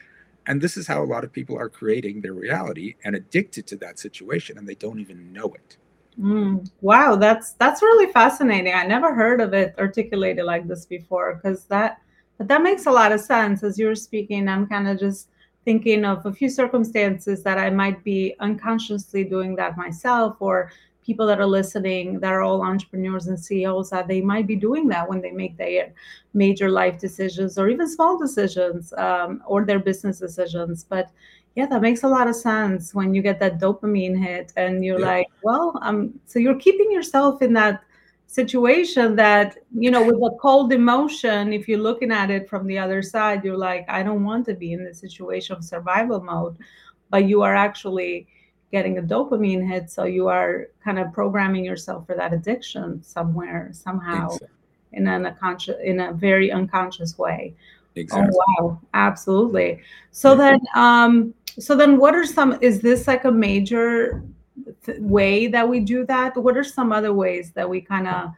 And 0.46 0.62
this 0.62 0.78
is 0.78 0.86
how 0.86 1.04
a 1.04 1.10
lot 1.14 1.24
of 1.24 1.34
people 1.34 1.58
are 1.58 1.70
creating 1.70 2.22
their 2.22 2.34
reality 2.34 2.94
and 3.04 3.16
addicted 3.16 3.66
to 3.68 3.78
that 3.78 3.98
situation, 3.98 4.60
and 4.60 4.70
they 4.70 4.76
don't 4.76 5.00
even 5.00 5.34
know 5.34 5.52
it. 5.56 5.78
Mm, 6.20 6.70
wow, 6.82 7.16
that's 7.16 7.54
that's 7.54 7.82
really 7.82 8.12
fascinating. 8.14 8.76
I 8.76 8.86
never 8.86 9.16
heard 9.16 9.42
of 9.42 9.56
it 9.56 9.74
articulated 9.80 10.46
like 10.46 10.68
this 10.68 10.86
before, 10.86 11.34
because 11.34 11.66
that 11.66 11.98
but 12.38 12.48
that 12.48 12.62
makes 12.62 12.86
a 12.86 12.92
lot 12.92 13.12
of 13.12 13.20
sense 13.22 13.64
as 13.64 13.80
you're 13.80 13.96
speaking. 13.96 14.48
I'm 14.48 14.68
kind 14.68 14.88
of 14.88 15.00
just 15.00 15.30
thinking 15.66 16.06
of 16.06 16.24
a 16.28 16.34
few 16.34 16.50
circumstances 16.50 17.42
that 17.42 17.58
I 17.58 17.72
might 17.72 18.04
be 18.04 18.36
unconsciously 18.40 19.24
doing 19.24 19.56
that 19.56 19.78
myself, 19.78 20.38
or 20.40 20.72
people 21.06 21.25
that 21.27 21.39
are 21.39 21.48
listening 21.48 22.19
that 22.19 22.31
are 22.31 22.42
all 22.42 22.62
entrepreneurs 22.62 23.27
and 23.27 23.39
CEOs 23.39 23.89
that 23.89 24.07
they 24.07 24.21
might 24.21 24.48
be 24.48 24.56
doing 24.56 24.88
that 24.88 25.07
when 25.07 25.21
they 25.21 25.31
make 25.31 25.57
their 25.57 25.94
major 26.33 26.69
life 26.69 27.00
decisions 27.00 27.57
or 27.57 27.69
even 27.69 27.89
small 27.89 28.18
decisions 28.18 28.94
um, 28.98 29.42
or 29.45 29.65
their 29.65 29.80
business 29.80 30.19
decisions. 30.19 30.83
But 30.83 31.09
yeah, 31.56 31.65
that 31.65 31.81
makes 31.81 32.03
a 32.03 32.07
lot 32.07 32.27
of 32.27 32.36
sense 32.36 32.94
when 32.94 33.13
you 33.13 33.21
get 33.21 33.39
that 33.39 33.59
dopamine 33.59 34.18
hit 34.18 34.53
and 34.56 34.86
you're 34.86 35.00
yeah. 35.00 35.06
like, 35.06 35.27
well, 35.44 35.77
um, 35.81 36.19
so 36.25 36.39
you're 36.39 36.56
keeping 36.56 36.92
yourself 36.92 37.41
in 37.41 37.53
that 37.53 37.84
situation 38.31 39.13
that 39.13 39.58
you 39.77 39.91
know 39.91 40.01
with 40.01 40.15
a 40.15 40.38
cold 40.38 40.72
emotion 40.72 41.51
if 41.51 41.67
you're 41.67 41.77
looking 41.77 42.13
at 42.13 42.31
it 42.31 42.48
from 42.48 42.65
the 42.65 42.77
other 42.77 43.01
side 43.01 43.43
you're 43.43 43.58
like 43.58 43.84
i 43.89 44.01
don't 44.01 44.24
want 44.24 44.46
to 44.46 44.53
be 44.53 44.72
in 44.72 44.86
this 44.86 45.00
situation 45.00 45.53
of 45.53 45.65
survival 45.65 46.22
mode 46.24 46.55
but 47.10 47.25
you 47.25 47.41
are 47.41 47.53
actually 47.53 48.25
getting 48.72 48.98
a 48.98 49.01
dopamine 49.01 49.68
hit 49.68 49.92
so 49.92 50.06
you 50.06 50.28
are 50.28 50.68
kind 50.84 50.98
of 50.98 51.12
programming 51.12 51.66
yourself 51.66 52.06
for 52.06 52.16
that 52.16 52.34
addiction 52.34 53.04
somewhere 53.04 53.70
somehow 53.74 54.28
exactly. 54.28 54.48
in 54.94 55.08
an 55.08 55.25
unconscious 55.25 55.75
in 55.84 56.00
a 56.00 56.13
very 56.13 56.51
unconscious 56.51 57.18
way. 57.18 57.54
Oh, 57.54 58.00
exactly. 58.00 58.38
oh 58.60 58.68
wow. 58.68 58.82
Absolutely. 58.94 59.82
So 60.12 60.36
then 60.36 60.60
um 60.75 61.34
so 61.60 61.75
then 61.75 61.98
what 61.98 62.16
are 62.16 62.25
some 62.25 62.58
is 62.62 62.80
this 62.80 63.08
like 63.08 63.25
a 63.25 63.32
major 63.32 64.24
th- 64.86 65.00
way 65.00 65.48
that 65.48 65.68
we 65.68 65.82
do 65.82 66.06
that? 66.06 66.38
What 66.38 66.56
are 66.56 66.63
some 66.63 66.94
other 66.94 67.13
ways 67.13 67.51
that 67.51 67.70
we 67.70 67.82
kind 67.82 68.08
of 68.08 68.32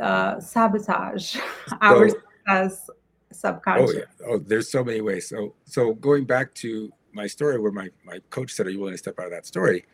uh, 0.00 0.40
sabotage 0.40 1.36
so, 1.36 1.40
our 1.80 2.10
as 2.48 2.90
subconscious 3.30 3.94
oh 3.94 3.98
yeah. 3.98 4.26
oh 4.26 4.38
there's 4.38 4.70
so 4.70 4.84
many 4.84 5.00
ways. 5.00 5.28
So 5.28 5.54
so 5.64 5.94
going 5.94 6.24
back 6.24 6.52
to 6.54 6.92
my 7.12 7.26
story 7.26 7.58
where 7.58 7.72
my, 7.72 7.88
my 8.04 8.20
coach 8.30 8.52
said, 8.52 8.66
Are 8.66 8.70
you 8.70 8.78
willing 8.78 8.94
to 8.94 8.98
step 8.98 9.18
out 9.18 9.26
of 9.26 9.32
that 9.32 9.46
story? 9.46 9.84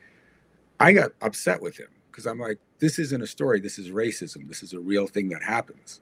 I 0.81 0.93
got 0.93 1.13
upset 1.23 1.61
with 1.61 1.79
him 1.79 1.89
because 2.11 2.27
I'm 2.27 2.39
like, 2.39 2.59
This 2.79 2.99
isn't 2.99 3.23
a 3.23 3.27
story. 3.27 3.61
This 3.61 3.79
is 3.79 3.91
racism. 3.91 4.49
This 4.49 4.63
is 4.63 4.73
a 4.73 4.81
real 4.81 5.07
thing 5.07 5.29
that 5.31 5.43
happens. 5.43 6.01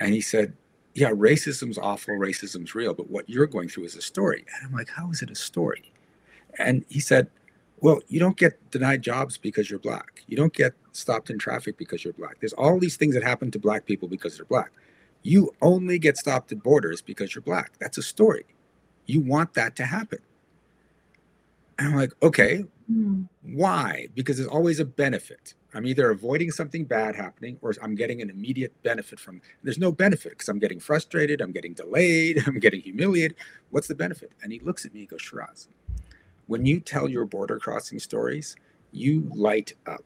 And 0.00 0.12
he 0.12 0.20
said, 0.20 0.54
Yeah, 0.94 1.10
racism's 1.10 1.78
awful. 1.78 2.14
Racism's 2.14 2.74
real. 2.74 2.94
But 2.94 3.10
what 3.10 3.28
you're 3.28 3.46
going 3.46 3.68
through 3.68 3.84
is 3.84 3.96
a 3.96 4.02
story. 4.02 4.44
And 4.54 4.66
I'm 4.66 4.72
like, 4.72 4.88
How 4.88 5.10
is 5.10 5.22
it 5.22 5.30
a 5.30 5.36
story? 5.36 5.92
And 6.58 6.84
he 6.88 7.00
said, 7.00 7.28
Well, 7.80 8.00
you 8.08 8.20
don't 8.20 8.36
get 8.36 8.70
denied 8.70 9.02
jobs 9.02 9.38
because 9.38 9.70
you're 9.70 9.78
black. 9.78 10.22
You 10.26 10.36
don't 10.36 10.52
get 10.52 10.74
stopped 10.92 11.30
in 11.30 11.38
traffic 11.38 11.76
because 11.76 12.04
you're 12.04 12.12
black. 12.14 12.38
There's 12.40 12.52
all 12.52 12.78
these 12.78 12.96
things 12.96 13.14
that 13.14 13.22
happen 13.22 13.50
to 13.50 13.58
black 13.58 13.86
people 13.86 14.08
because 14.08 14.36
they're 14.36 14.46
black. 14.46 14.72
You 15.22 15.52
only 15.62 15.98
get 15.98 16.18
stopped 16.18 16.52
at 16.52 16.62
borders 16.62 17.00
because 17.00 17.34
you're 17.34 17.42
black. 17.42 17.72
That's 17.80 17.98
a 17.98 18.02
story. 18.02 18.44
You 19.06 19.20
want 19.20 19.54
that 19.54 19.76
to 19.76 19.84
happen. 19.84 20.18
And 21.78 21.88
I'm 21.88 21.96
like, 21.96 22.12
okay, 22.22 22.64
mm. 22.90 23.28
why? 23.42 24.08
Because 24.14 24.36
there's 24.36 24.48
always 24.48 24.80
a 24.80 24.84
benefit. 24.84 25.54
I'm 25.74 25.86
either 25.86 26.10
avoiding 26.10 26.52
something 26.52 26.84
bad 26.84 27.16
happening 27.16 27.58
or 27.60 27.74
I'm 27.82 27.96
getting 27.96 28.22
an 28.22 28.30
immediate 28.30 28.72
benefit 28.84 29.18
from 29.18 29.36
it. 29.36 29.42
there's 29.64 29.78
no 29.78 29.90
benefit 29.90 30.30
because 30.30 30.48
I'm 30.48 30.60
getting 30.60 30.78
frustrated, 30.78 31.40
I'm 31.40 31.50
getting 31.50 31.74
delayed, 31.74 32.42
I'm 32.46 32.60
getting 32.60 32.80
humiliated. 32.80 33.36
What's 33.70 33.88
the 33.88 33.94
benefit? 33.94 34.32
And 34.42 34.52
he 34.52 34.60
looks 34.60 34.86
at 34.86 34.94
me 34.94 35.00
and 35.00 35.08
goes, 35.08 35.22
Shiraz, 35.22 35.68
when 36.46 36.64
you 36.64 36.78
tell 36.78 37.08
your 37.08 37.24
border 37.24 37.58
crossing 37.58 37.98
stories, 37.98 38.54
you 38.92 39.28
light 39.34 39.72
up. 39.86 40.04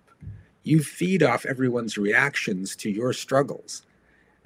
You 0.63 0.83
feed 0.83 1.23
off 1.23 1.45
everyone's 1.45 1.99
reactions 1.99 2.75
to 2.77 2.91
your 2.91 3.13
struggles. 3.13 3.83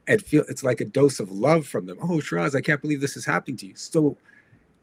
And 0.08 0.20
feel 0.20 0.44
it's 0.48 0.64
like 0.64 0.80
a 0.80 0.84
dose 0.84 1.20
of 1.20 1.30
love 1.30 1.66
from 1.66 1.86
them. 1.86 1.98
Oh, 2.02 2.18
Shiraz, 2.18 2.56
I 2.56 2.60
can't 2.60 2.82
believe 2.82 3.00
this 3.00 3.16
is 3.16 3.24
happening 3.24 3.56
to 3.58 3.66
you. 3.66 3.76
So 3.76 4.16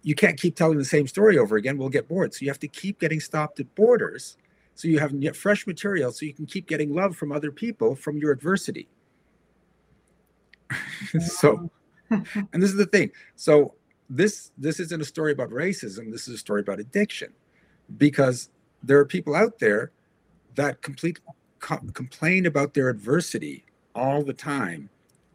you 0.03 0.15
can't 0.15 0.39
keep 0.39 0.56
telling 0.56 0.77
the 0.77 0.86
same 0.86 1.08
story 1.08 1.38
over 1.38 1.58
again. 1.58 1.77
We'll 1.77 1.89
get 1.89 2.08
bored. 2.08 2.34
So 2.34 2.39
you 2.41 2.50
have 2.50 2.60
to 2.60 2.68
keep 2.68 3.00
getting 3.00 3.20
stopped 3.20 3.60
at 3.60 3.74
borders 3.75 4.38
so 4.75 4.88
you 4.88 5.00
have 5.00 5.13
fresh 5.36 5.68
material 5.68 6.12
so 6.12 6.25
you 6.25 6.34
can 6.34 6.46
keep 6.46 6.68
getting 6.68 6.94
love 6.94 7.18
from 7.18 7.32
other 7.32 7.51
people 7.51 7.96
from 7.96 8.18
your 8.18 8.32
adversity. 8.32 8.88
so 11.20 11.70
and 12.10 12.63
this 12.63 12.72
is 12.72 12.77
the 12.77 12.86
thing. 12.86 13.12
So 13.36 13.75
this 14.10 14.51
this 14.58 14.79
isn't 14.79 15.01
a 15.01 15.06
story 15.06 15.32
about 15.32 15.50
racism. 15.50 16.12
This 16.12 16.27
is 16.27 16.36
a 16.36 16.38
story 16.38 16.62
about 16.62 16.79
addiction, 16.79 17.34
because 17.98 18.50
there 18.84 18.98
are 18.98 19.06
people 19.06 19.36
out 19.36 19.60
there 19.60 19.91
that 20.56 20.82
complete 20.82 21.20
co- 21.60 21.82
complain 21.94 22.46
about 22.46 22.74
their 22.74 22.89
adversity 22.89 23.65
all 23.94 24.24
the 24.24 24.34
time 24.34 24.89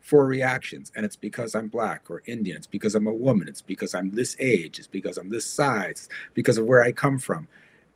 for 0.04 0.26
reactions, 0.26 0.92
and 0.94 1.04
it's 1.04 1.16
because 1.16 1.54
I'm 1.54 1.68
black 1.68 2.10
or 2.10 2.22
Indian. 2.26 2.58
It's 2.58 2.66
because 2.66 2.94
I'm 2.94 3.06
a 3.06 3.12
woman. 3.12 3.48
It's 3.48 3.62
because 3.62 3.94
I'm 3.94 4.10
this 4.10 4.36
age. 4.38 4.78
It's 4.78 4.86
because 4.86 5.16
I'm 5.16 5.30
this 5.30 5.46
size. 5.46 6.10
Because 6.34 6.58
of 6.58 6.66
where 6.66 6.82
I 6.82 6.92
come 6.92 7.18
from. 7.18 7.48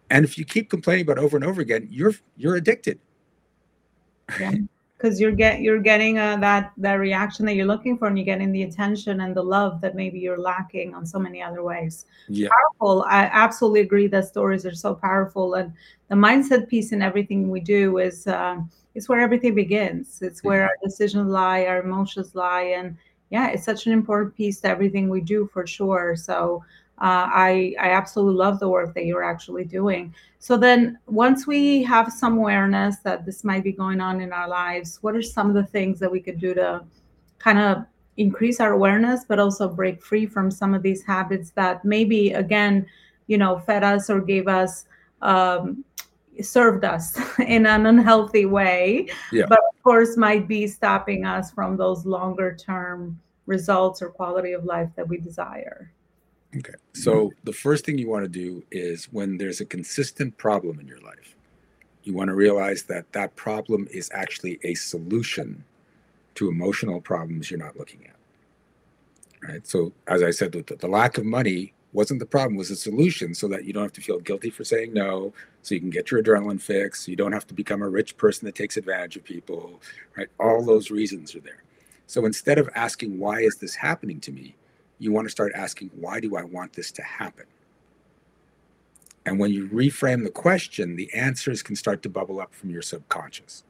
And 0.08 0.24
if 0.24 0.38
you 0.38 0.46
keep 0.46 0.70
complaining 0.70 1.04
about 1.04 1.18
over 1.18 1.36
and 1.36 1.44
over 1.44 1.60
again, 1.60 1.86
you're 1.90 2.14
you're 2.36 2.56
addicted. 2.56 2.98
Yeah 4.40 4.52
because 4.98 5.20
you're 5.20 5.32
get 5.32 5.60
you're 5.60 5.78
getting 5.80 6.18
uh, 6.18 6.36
that 6.38 6.72
that 6.76 6.94
reaction 6.94 7.46
that 7.46 7.54
you're 7.54 7.66
looking 7.66 7.96
for, 7.96 8.08
and 8.08 8.18
you're 8.18 8.24
getting 8.24 8.52
the 8.52 8.64
attention 8.64 9.20
and 9.20 9.34
the 9.34 9.42
love 9.42 9.80
that 9.80 9.94
maybe 9.94 10.18
you're 10.18 10.40
lacking 10.40 10.94
on 10.94 11.06
so 11.06 11.18
many 11.18 11.40
other 11.40 11.62
ways. 11.62 12.06
Yeah. 12.28 12.48
Powerful. 12.48 13.04
I 13.08 13.30
absolutely 13.32 13.80
agree 13.80 14.08
that 14.08 14.26
stories 14.26 14.66
are 14.66 14.74
so 14.74 14.94
powerful, 14.94 15.54
and 15.54 15.72
the 16.08 16.16
mindset 16.16 16.68
piece 16.68 16.92
in 16.92 17.00
everything 17.00 17.48
we 17.48 17.60
do 17.60 17.98
is 17.98 18.26
uh, 18.26 18.56
it's 18.98 19.08
where 19.08 19.20
everything 19.20 19.54
begins. 19.54 20.20
It's 20.22 20.42
where 20.42 20.64
our 20.64 20.76
decisions 20.82 21.30
lie, 21.30 21.66
our 21.66 21.80
emotions 21.80 22.34
lie, 22.34 22.74
and 22.76 22.96
yeah, 23.30 23.46
it's 23.48 23.64
such 23.64 23.86
an 23.86 23.92
important 23.92 24.34
piece 24.34 24.60
to 24.62 24.68
everything 24.68 25.08
we 25.08 25.20
do 25.20 25.48
for 25.52 25.68
sure. 25.68 26.16
So 26.16 26.64
uh, 27.00 27.30
I, 27.30 27.76
I 27.78 27.90
absolutely 27.90 28.34
love 28.34 28.58
the 28.58 28.68
work 28.68 28.94
that 28.94 29.04
you're 29.04 29.22
actually 29.22 29.64
doing. 29.64 30.12
So 30.40 30.56
then, 30.56 30.98
once 31.06 31.46
we 31.46 31.84
have 31.84 32.12
some 32.12 32.38
awareness 32.38 32.96
that 33.04 33.24
this 33.24 33.44
might 33.44 33.62
be 33.62 33.70
going 33.70 34.00
on 34.00 34.20
in 34.20 34.32
our 34.32 34.48
lives, 34.48 34.98
what 35.00 35.14
are 35.14 35.22
some 35.22 35.48
of 35.48 35.54
the 35.54 35.66
things 35.66 36.00
that 36.00 36.10
we 36.10 36.18
could 36.20 36.40
do 36.40 36.52
to 36.54 36.84
kind 37.38 37.60
of 37.60 37.84
increase 38.16 38.58
our 38.58 38.72
awareness, 38.72 39.24
but 39.28 39.38
also 39.38 39.68
break 39.68 40.02
free 40.02 40.26
from 40.26 40.50
some 40.50 40.74
of 40.74 40.82
these 40.82 41.04
habits 41.04 41.50
that 41.50 41.84
maybe, 41.84 42.32
again, 42.32 42.84
you 43.28 43.38
know, 43.38 43.60
fed 43.60 43.84
us 43.84 44.10
or 44.10 44.20
gave 44.20 44.48
us, 44.48 44.86
um, 45.22 45.84
served 46.42 46.84
us 46.84 47.18
in 47.38 47.66
an 47.66 47.86
unhealthy 47.86 48.46
way, 48.46 49.08
yeah. 49.32 49.46
but 49.48 49.58
of 49.58 49.82
course 49.82 50.16
might 50.16 50.48
be 50.48 50.66
stopping 50.66 51.24
us 51.24 51.50
from 51.50 51.76
those 51.76 52.04
longer 52.06 52.54
term 52.54 53.18
results 53.46 54.02
or 54.02 54.10
quality 54.10 54.52
of 54.52 54.64
life 54.64 54.90
that 54.96 55.08
we 55.08 55.18
desire. 55.18 55.90
Okay. 56.56 56.74
So 56.94 57.32
the 57.44 57.52
first 57.52 57.84
thing 57.84 57.98
you 57.98 58.08
want 58.08 58.24
to 58.24 58.28
do 58.28 58.62
is 58.70 59.06
when 59.06 59.36
there's 59.36 59.60
a 59.60 59.66
consistent 59.66 60.36
problem 60.38 60.80
in 60.80 60.86
your 60.86 61.00
life, 61.00 61.34
you 62.04 62.14
want 62.14 62.28
to 62.28 62.34
realize 62.34 62.84
that 62.84 63.10
that 63.12 63.36
problem 63.36 63.86
is 63.90 64.10
actually 64.14 64.58
a 64.62 64.74
solution 64.74 65.62
to 66.36 66.48
emotional 66.48 67.00
problems 67.00 67.50
you're 67.50 67.58
not 67.58 67.76
looking 67.76 68.06
at. 68.06 69.48
Right. 69.48 69.66
So 69.66 69.92
as 70.06 70.22
I 70.22 70.30
said, 70.30 70.52
the, 70.52 70.62
the 70.76 70.88
lack 70.88 71.18
of 71.18 71.24
money 71.24 71.74
wasn't 71.92 72.20
the 72.20 72.26
problem, 72.26 72.56
was 72.56 72.68
the 72.68 72.76
solution 72.76 73.34
so 73.34 73.48
that 73.48 73.64
you 73.64 73.72
don't 73.72 73.82
have 73.82 73.92
to 73.94 74.00
feel 74.00 74.20
guilty 74.20 74.50
for 74.50 74.64
saying 74.64 74.92
no, 74.92 75.32
so 75.62 75.74
you 75.74 75.80
can 75.80 75.90
get 75.90 76.10
your 76.10 76.22
adrenaline 76.22 76.60
fix, 76.60 77.04
so 77.04 77.10
you 77.10 77.16
don't 77.16 77.32
have 77.32 77.46
to 77.46 77.54
become 77.54 77.82
a 77.82 77.88
rich 77.88 78.16
person 78.16 78.46
that 78.46 78.54
takes 78.54 78.76
advantage 78.76 79.16
of 79.16 79.24
people, 79.24 79.80
right? 80.16 80.28
All 80.38 80.64
those 80.64 80.90
reasons 80.90 81.34
are 81.34 81.40
there. 81.40 81.62
So 82.06 82.26
instead 82.26 82.58
of 82.58 82.68
asking, 82.74 83.18
why 83.18 83.40
is 83.40 83.56
this 83.56 83.74
happening 83.74 84.20
to 84.20 84.32
me? 84.32 84.54
you 84.98 85.12
want 85.12 85.26
to 85.26 85.30
start 85.30 85.52
asking, 85.54 85.90
why 85.94 86.20
do 86.20 86.36
I 86.36 86.42
want 86.42 86.72
this 86.72 86.90
to 86.92 87.02
happen? 87.02 87.46
And 89.26 89.38
when 89.38 89.52
you 89.52 89.68
reframe 89.68 90.24
the 90.24 90.30
question, 90.30 90.96
the 90.96 91.12
answers 91.12 91.62
can 91.62 91.76
start 91.76 92.02
to 92.02 92.08
bubble 92.08 92.40
up 92.40 92.54
from 92.54 92.70
your 92.70 92.82
subconscious. 92.82 93.64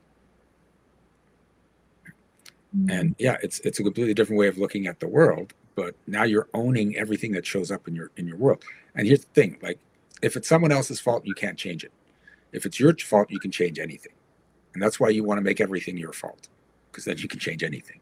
Mm-hmm. 2.76 2.90
And 2.90 3.14
yeah, 3.18 3.38
it's 3.42 3.60
it's 3.60 3.80
a 3.80 3.82
completely 3.82 4.14
different 4.14 4.38
way 4.38 4.46
of 4.46 4.58
looking 4.58 4.86
at 4.86 5.00
the 5.00 5.08
world, 5.08 5.54
but 5.78 5.94
now 6.08 6.24
you're 6.24 6.48
owning 6.54 6.96
everything 6.96 7.30
that 7.30 7.46
shows 7.46 7.70
up 7.70 7.86
in 7.86 7.94
your 7.94 8.10
in 8.16 8.26
your 8.26 8.36
world. 8.36 8.64
And 8.96 9.06
here's 9.06 9.20
the 9.20 9.32
thing, 9.32 9.58
like 9.62 9.78
if 10.22 10.36
it's 10.36 10.48
someone 10.48 10.72
else's 10.72 10.98
fault, 10.98 11.24
you 11.24 11.34
can't 11.34 11.56
change 11.56 11.84
it. 11.84 11.92
If 12.50 12.66
it's 12.66 12.80
your 12.80 12.96
fault, 12.96 13.30
you 13.30 13.38
can 13.38 13.52
change 13.52 13.78
anything. 13.78 14.14
And 14.74 14.82
that's 14.82 14.98
why 14.98 15.10
you 15.10 15.22
want 15.22 15.38
to 15.38 15.42
make 15.42 15.60
everything 15.60 15.96
your 15.96 16.12
fault, 16.12 16.48
because 16.90 17.04
then 17.04 17.18
you 17.18 17.28
can 17.28 17.38
change 17.38 17.62
anything. 17.62 18.00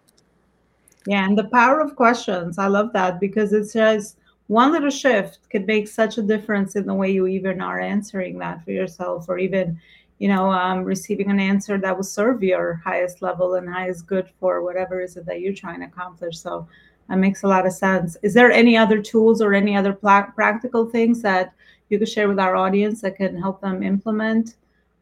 Yeah, 1.06 1.26
and 1.26 1.36
the 1.36 1.50
power 1.50 1.80
of 1.80 1.96
questions. 1.96 2.56
I 2.56 2.68
love 2.68 2.94
that 2.94 3.20
because 3.20 3.52
it 3.52 3.66
says 3.66 4.16
one 4.46 4.72
little 4.72 4.88
shift 4.88 5.40
could 5.50 5.66
make 5.66 5.86
such 5.86 6.16
a 6.16 6.22
difference 6.22 6.76
in 6.76 6.86
the 6.86 6.94
way 6.94 7.10
you 7.10 7.26
even 7.26 7.60
are 7.60 7.78
answering 7.78 8.38
that 8.38 8.64
for 8.64 8.70
yourself, 8.70 9.28
or 9.28 9.36
even, 9.36 9.78
you 10.18 10.28
know, 10.28 10.50
um, 10.50 10.82
receiving 10.82 11.30
an 11.30 11.40
answer 11.40 11.76
that 11.76 11.94
will 11.94 12.04
serve 12.04 12.42
your 12.42 12.80
highest 12.82 13.20
level 13.20 13.56
and 13.56 13.68
highest 13.68 14.06
good 14.06 14.30
for 14.40 14.62
whatever 14.62 15.02
is 15.02 15.18
it 15.18 15.26
that 15.26 15.42
you're 15.42 15.52
trying 15.52 15.80
to 15.80 15.86
accomplish. 15.86 16.38
So 16.38 16.66
that 17.08 17.18
makes 17.18 17.42
a 17.42 17.48
lot 17.48 17.66
of 17.66 17.72
sense. 17.72 18.16
Is 18.22 18.34
there 18.34 18.50
any 18.50 18.76
other 18.76 19.00
tools 19.00 19.40
or 19.40 19.54
any 19.54 19.76
other 19.76 19.92
practical 19.92 20.86
things 20.86 21.22
that 21.22 21.52
you 21.88 21.98
could 21.98 22.08
share 22.08 22.28
with 22.28 22.38
our 22.38 22.56
audience 22.56 23.00
that 23.02 23.16
can 23.16 23.36
help 23.36 23.60
them 23.60 23.82
implement? 23.82 24.56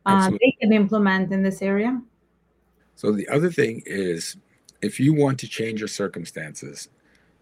Uh, 0.06 0.30
they 0.30 0.56
can 0.60 0.72
implement 0.72 1.32
in 1.32 1.42
this 1.42 1.62
area. 1.62 2.00
So 2.94 3.10
the 3.10 3.28
other 3.28 3.50
thing 3.50 3.82
is 3.86 4.36
if 4.82 5.00
you 5.00 5.14
want 5.14 5.40
to 5.40 5.48
change 5.48 5.80
your 5.80 5.88
circumstances, 5.88 6.88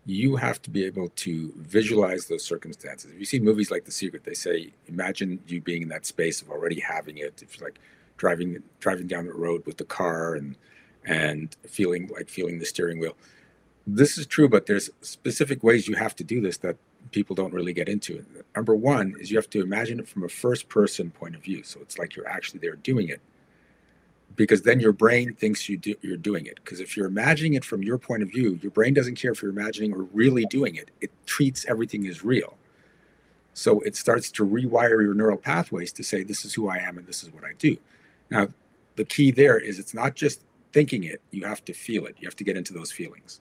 you 0.06 0.36
have 0.36 0.60
to 0.62 0.70
be 0.70 0.84
able 0.84 1.08
to 1.10 1.52
visualize 1.56 2.26
those 2.26 2.44
circumstances. 2.44 3.12
If 3.12 3.18
you 3.18 3.24
see 3.24 3.40
movies 3.40 3.70
like 3.70 3.84
The 3.84 3.92
Secret, 3.92 4.24
they 4.24 4.34
say, 4.34 4.72
imagine 4.86 5.40
you 5.46 5.60
being 5.60 5.82
in 5.82 5.88
that 5.88 6.06
space 6.06 6.42
of 6.42 6.50
already 6.50 6.80
having 6.80 7.18
it. 7.18 7.42
If 7.42 7.58
you're 7.58 7.66
like 7.66 7.78
driving 8.16 8.62
driving 8.78 9.06
down 9.06 9.26
the 9.26 9.32
road 9.32 9.64
with 9.66 9.76
the 9.76 9.84
car 9.84 10.34
and 10.34 10.56
and 11.04 11.56
feeling 11.68 12.08
like 12.14 12.28
feeling 12.28 12.58
the 12.58 12.64
steering 12.64 13.00
wheel. 13.00 13.16
This 13.86 14.16
is 14.16 14.26
true, 14.26 14.48
but 14.48 14.66
there's 14.66 14.90
specific 15.00 15.62
ways 15.62 15.88
you 15.88 15.96
have 15.96 16.14
to 16.16 16.24
do 16.24 16.40
this 16.40 16.56
that 16.58 16.76
people 17.10 17.34
don't 17.34 17.52
really 17.52 17.72
get 17.72 17.88
into. 17.88 18.24
Number 18.54 18.74
one 18.76 19.14
is 19.18 19.30
you 19.30 19.36
have 19.36 19.50
to 19.50 19.60
imagine 19.60 19.98
it 19.98 20.08
from 20.08 20.24
a 20.24 20.28
first 20.28 20.68
person 20.68 21.10
point 21.10 21.34
of 21.34 21.42
view. 21.42 21.62
So 21.64 21.80
it's 21.80 21.98
like 21.98 22.14
you're 22.14 22.28
actually 22.28 22.60
there 22.60 22.76
doing 22.76 23.08
it 23.08 23.20
because 24.36 24.62
then 24.62 24.80
your 24.80 24.92
brain 24.92 25.34
thinks 25.34 25.68
you 25.68 25.76
do, 25.76 25.94
you're 26.00 26.16
doing 26.16 26.46
it. 26.46 26.56
Because 26.56 26.80
if 26.80 26.96
you're 26.96 27.06
imagining 27.06 27.54
it 27.54 27.64
from 27.64 27.82
your 27.82 27.98
point 27.98 28.22
of 28.22 28.30
view, 28.30 28.58
your 28.62 28.70
brain 28.70 28.94
doesn't 28.94 29.16
care 29.16 29.32
if 29.32 29.42
you're 29.42 29.50
imagining 29.50 29.92
or 29.92 30.04
really 30.12 30.44
doing 30.46 30.76
it. 30.76 30.90
It 31.00 31.10
treats 31.26 31.66
everything 31.66 32.06
as 32.06 32.24
real. 32.24 32.56
So 33.54 33.80
it 33.80 33.96
starts 33.96 34.30
to 34.32 34.46
rewire 34.46 35.02
your 35.02 35.14
neural 35.14 35.36
pathways 35.36 35.92
to 35.94 36.02
say, 36.02 36.22
this 36.22 36.44
is 36.44 36.54
who 36.54 36.68
I 36.68 36.78
am 36.78 36.98
and 36.98 37.06
this 37.06 37.22
is 37.22 37.30
what 37.32 37.44
I 37.44 37.52
do. 37.58 37.76
Now, 38.30 38.48
the 38.96 39.04
key 39.04 39.30
there 39.30 39.58
is 39.58 39.78
it's 39.78 39.92
not 39.92 40.14
just 40.14 40.42
thinking 40.72 41.04
it, 41.04 41.20
you 41.30 41.44
have 41.44 41.64
to 41.66 41.74
feel 41.74 42.06
it. 42.06 42.16
You 42.18 42.26
have 42.26 42.36
to 42.36 42.44
get 42.44 42.56
into 42.56 42.72
those 42.72 42.90
feelings. 42.90 43.40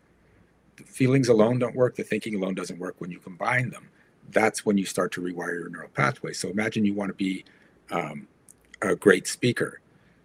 The 0.77 0.83
feelings 0.83 1.27
alone 1.27 1.59
don't 1.59 1.75
work, 1.75 1.95
the 1.95 2.03
thinking 2.03 2.35
alone 2.35 2.55
doesn't 2.55 2.79
work. 2.79 2.95
When 2.99 3.11
you 3.11 3.19
combine 3.19 3.69
them, 3.69 3.89
that's 4.31 4.65
when 4.65 4.77
you 4.77 4.85
start 4.85 5.11
to 5.13 5.21
rewire 5.21 5.53
your 5.53 5.69
neural 5.69 5.89
pathways. 5.89 6.39
So 6.39 6.49
imagine 6.49 6.85
you 6.85 6.93
want 6.93 7.09
to 7.09 7.15
be 7.15 7.43
um, 7.91 8.27
a 8.81 8.95
great 8.95 9.27
speaker 9.27 9.81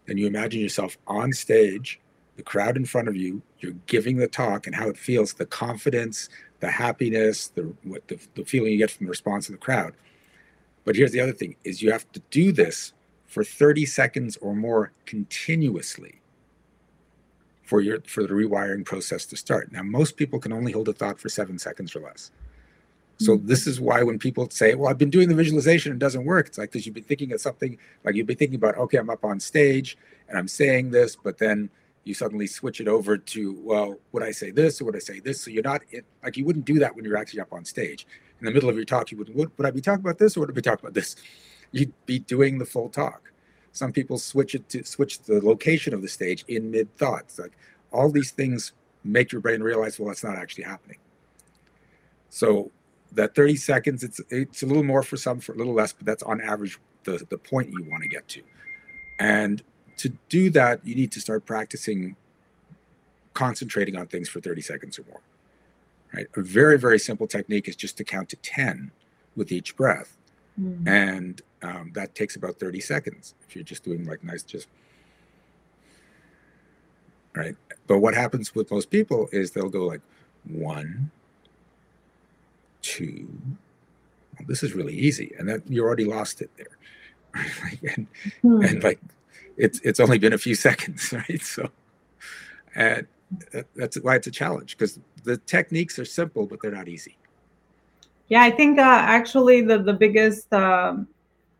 and 0.08 0.18
you 0.18 0.26
imagine 0.26 0.60
yourself 0.60 0.96
on 1.06 1.32
stage, 1.32 2.00
the 2.36 2.42
crowd 2.42 2.76
in 2.76 2.84
front 2.84 3.08
of 3.08 3.16
you, 3.16 3.42
you're 3.60 3.74
giving 3.86 4.16
the 4.16 4.28
talk 4.28 4.66
and 4.66 4.76
how 4.76 4.88
it 4.88 4.96
feels, 4.96 5.32
the 5.34 5.46
confidence, 5.46 6.28
the 6.60 6.70
happiness, 6.70 7.48
the 7.48 7.74
what 7.82 8.06
the, 8.08 8.18
the 8.34 8.44
feeling 8.44 8.72
you 8.72 8.78
get 8.78 8.90
from 8.90 9.06
the 9.06 9.10
response 9.10 9.48
of 9.48 9.52
the 9.52 9.58
crowd. 9.58 9.94
But 10.84 10.96
here's 10.96 11.12
the 11.12 11.20
other 11.20 11.32
thing 11.32 11.56
is 11.64 11.82
you 11.82 11.90
have 11.90 12.10
to 12.12 12.20
do 12.30 12.52
this 12.52 12.92
for 13.26 13.42
30 13.42 13.86
seconds 13.86 14.36
or 14.38 14.54
more 14.54 14.92
continuously 15.04 16.20
for 17.66 17.80
your 17.80 18.00
for 18.02 18.22
the 18.22 18.32
rewiring 18.32 18.84
process 18.84 19.26
to 19.26 19.36
start. 19.36 19.72
Now 19.72 19.82
most 19.82 20.16
people 20.16 20.38
can 20.38 20.52
only 20.52 20.72
hold 20.72 20.88
a 20.88 20.92
thought 20.92 21.20
for 21.20 21.28
7 21.28 21.58
seconds 21.58 21.94
or 21.94 22.00
less. 22.00 22.30
So 23.18 23.36
mm-hmm. 23.36 23.46
this 23.46 23.66
is 23.66 23.80
why 23.80 24.02
when 24.02 24.18
people 24.18 24.48
say, 24.50 24.74
"Well, 24.74 24.88
I've 24.88 24.98
been 24.98 25.10
doing 25.10 25.28
the 25.28 25.34
visualization 25.34 25.92
and 25.92 26.00
it 26.00 26.04
doesn't 26.04 26.24
work," 26.24 26.46
it's 26.46 26.58
like 26.58 26.70
because 26.70 26.86
you've 26.86 26.94
been 26.94 27.04
thinking 27.04 27.32
of 27.32 27.40
something 27.40 27.76
like 28.04 28.14
you've 28.14 28.26
been 28.26 28.36
thinking 28.36 28.56
about, 28.56 28.76
"Okay, 28.76 28.98
I'm 28.98 29.10
up 29.10 29.24
on 29.24 29.40
stage 29.40 29.98
and 30.28 30.38
I'm 30.38 30.48
saying 30.48 30.90
this," 30.90 31.16
but 31.16 31.38
then 31.38 31.68
you 32.04 32.14
suddenly 32.14 32.46
switch 32.46 32.80
it 32.80 32.88
over 32.88 33.18
to, 33.18 33.58
"Well, 33.62 33.98
would 34.12 34.22
I 34.22 34.30
say 34.30 34.50
this 34.50 34.80
or 34.80 34.84
would 34.84 34.96
I 34.96 35.00
say 35.00 35.20
this?" 35.20 35.40
So 35.40 35.50
you're 35.50 35.62
not 35.62 35.82
it, 35.90 36.04
like 36.22 36.36
you 36.36 36.44
wouldn't 36.44 36.66
do 36.66 36.78
that 36.78 36.94
when 36.94 37.04
you're 37.04 37.16
actually 37.16 37.40
up 37.40 37.52
on 37.52 37.64
stage. 37.64 38.06
In 38.40 38.44
the 38.44 38.52
middle 38.52 38.68
of 38.68 38.76
your 38.76 38.84
talk, 38.84 39.10
you 39.10 39.16
would, 39.16 39.34
would, 39.34 39.50
would 39.56 39.66
I 39.66 39.70
be 39.70 39.80
talking 39.80 40.04
about 40.04 40.18
this 40.18 40.36
or 40.36 40.40
would 40.40 40.50
I 40.50 40.52
be 40.52 40.60
talking 40.60 40.84
about 40.84 40.94
this? 40.94 41.16
You'd 41.72 41.94
be 42.04 42.18
doing 42.18 42.58
the 42.58 42.66
full 42.66 42.90
talk. 42.90 43.32
Some 43.76 43.92
people 43.92 44.16
switch 44.16 44.54
it 44.54 44.66
to 44.70 44.82
switch 44.84 45.20
the 45.20 45.44
location 45.44 45.92
of 45.92 46.00
the 46.00 46.08
stage 46.08 46.46
in 46.48 46.70
mid 46.70 46.96
thoughts. 46.96 47.38
Like 47.38 47.52
all 47.92 48.10
these 48.10 48.30
things 48.30 48.72
make 49.04 49.32
your 49.32 49.42
brain 49.42 49.62
realize, 49.62 50.00
well, 50.00 50.10
it's 50.10 50.24
not 50.24 50.34
actually 50.34 50.64
happening. 50.64 50.96
So 52.30 52.70
that 53.12 53.34
30 53.34 53.56
seconds 53.56 54.02
it's 54.02 54.18
it's 54.30 54.62
a 54.62 54.66
little 54.66 54.82
more 54.82 55.02
for 55.02 55.18
some 55.18 55.40
for 55.40 55.52
a 55.52 55.56
little 55.56 55.74
less 55.74 55.92
but 55.92 56.06
that's 56.06 56.22
on 56.22 56.40
average 56.40 56.78
the, 57.04 57.24
the 57.28 57.36
point 57.36 57.70
you 57.70 57.84
want 57.90 58.02
to 58.02 58.08
get 58.08 58.26
to. 58.28 58.42
And 59.18 59.62
to 59.98 60.08
do 60.30 60.48
that, 60.50 60.84
you 60.86 60.94
need 60.94 61.12
to 61.12 61.20
start 61.20 61.44
practicing 61.44 62.16
concentrating 63.34 63.96
on 63.96 64.06
things 64.06 64.30
for 64.30 64.40
30 64.40 64.62
seconds 64.62 64.98
or 64.98 65.04
more. 65.10 65.20
Right? 66.14 66.26
A 66.34 66.40
very, 66.40 66.78
very 66.78 66.98
simple 66.98 67.26
technique 67.26 67.68
is 67.68 67.76
just 67.76 67.98
to 67.98 68.04
count 68.04 68.30
to 68.30 68.36
10 68.36 68.90
with 69.36 69.52
each 69.52 69.76
breath. 69.76 70.15
Mm. 70.60 70.88
And 70.88 71.42
um, 71.62 71.90
that 71.94 72.14
takes 72.14 72.36
about 72.36 72.58
30 72.58 72.80
seconds 72.80 73.34
if 73.46 73.54
you're 73.54 73.64
just 73.64 73.84
doing 73.84 74.06
like 74.06 74.22
nice, 74.24 74.42
just 74.42 74.68
right. 77.34 77.56
But 77.86 77.98
what 77.98 78.14
happens 78.14 78.54
with 78.54 78.70
most 78.70 78.90
people 78.90 79.28
is 79.32 79.50
they'll 79.50 79.68
go 79.68 79.84
like 79.84 80.00
one, 80.44 81.10
two. 82.82 83.28
Well, 84.38 84.46
this 84.48 84.62
is 84.62 84.74
really 84.74 84.94
easy, 84.94 85.32
and 85.38 85.48
then 85.48 85.62
you 85.68 85.82
already 85.84 86.04
lost 86.04 86.40
it 86.40 86.50
there. 86.56 86.76
and, 87.96 88.06
hmm. 88.42 88.62
and 88.62 88.82
like 88.82 89.00
it's 89.56 89.80
it's 89.80 90.00
only 90.00 90.18
been 90.18 90.32
a 90.32 90.38
few 90.38 90.54
seconds, 90.68 91.12
right? 91.12 91.42
So, 91.42 91.70
and 92.74 93.06
that's 93.74 93.96
why 94.00 94.16
it's 94.16 94.26
a 94.26 94.30
challenge 94.30 94.76
because 94.76 94.98
the 95.24 95.36
techniques 95.38 95.98
are 95.98 96.04
simple, 96.04 96.46
but 96.46 96.60
they're 96.62 96.70
not 96.70 96.88
easy. 96.88 97.16
Yeah, 98.28 98.42
I 98.42 98.50
think 98.50 98.78
uh, 98.78 98.82
actually 98.82 99.62
the 99.62 99.78
the 99.78 99.92
biggest 99.92 100.52
uh, 100.52 100.96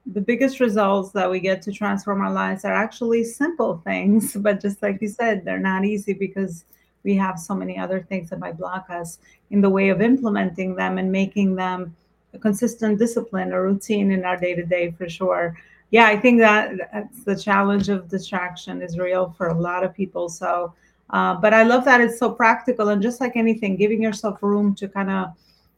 the 0.06 0.20
biggest 0.20 0.60
results 0.60 1.10
that 1.12 1.30
we 1.30 1.40
get 1.40 1.62
to 1.62 1.72
transform 1.72 2.20
our 2.20 2.32
lives 2.32 2.64
are 2.64 2.72
actually 2.72 3.24
simple 3.24 3.78
things, 3.84 4.34
but 4.34 4.60
just 4.60 4.82
like 4.82 5.00
you 5.00 5.08
said, 5.08 5.44
they're 5.44 5.58
not 5.58 5.84
easy 5.84 6.12
because 6.12 6.64
we 7.04 7.14
have 7.16 7.38
so 7.38 7.54
many 7.54 7.78
other 7.78 8.00
things 8.00 8.30
that 8.30 8.40
might 8.40 8.58
block 8.58 8.86
us 8.90 9.18
in 9.50 9.60
the 9.60 9.70
way 9.70 9.90
of 9.90 10.00
implementing 10.00 10.74
them 10.74 10.98
and 10.98 11.10
making 11.10 11.54
them 11.54 11.94
a 12.34 12.38
consistent 12.38 12.98
discipline 12.98 13.52
or 13.52 13.62
routine 13.62 14.10
in 14.10 14.24
our 14.24 14.36
day 14.36 14.54
to 14.54 14.64
day 14.64 14.90
for 14.90 15.08
sure. 15.08 15.56
Yeah, 15.90 16.06
I 16.06 16.18
think 16.18 16.40
that 16.40 16.72
that's 16.92 17.22
the 17.22 17.36
challenge 17.36 17.88
of 17.88 18.08
distraction 18.08 18.82
is 18.82 18.98
real 18.98 19.34
for 19.38 19.48
a 19.48 19.54
lot 19.54 19.84
of 19.84 19.94
people. 19.94 20.28
So, 20.28 20.74
uh, 21.10 21.34
but 21.36 21.54
I 21.54 21.62
love 21.62 21.84
that 21.84 22.00
it's 22.00 22.18
so 22.18 22.28
practical 22.30 22.88
and 22.88 23.00
just 23.00 23.20
like 23.20 23.36
anything, 23.36 23.76
giving 23.76 24.02
yourself 24.02 24.42
room 24.42 24.74
to 24.76 24.88
kind 24.88 25.10
of 25.10 25.32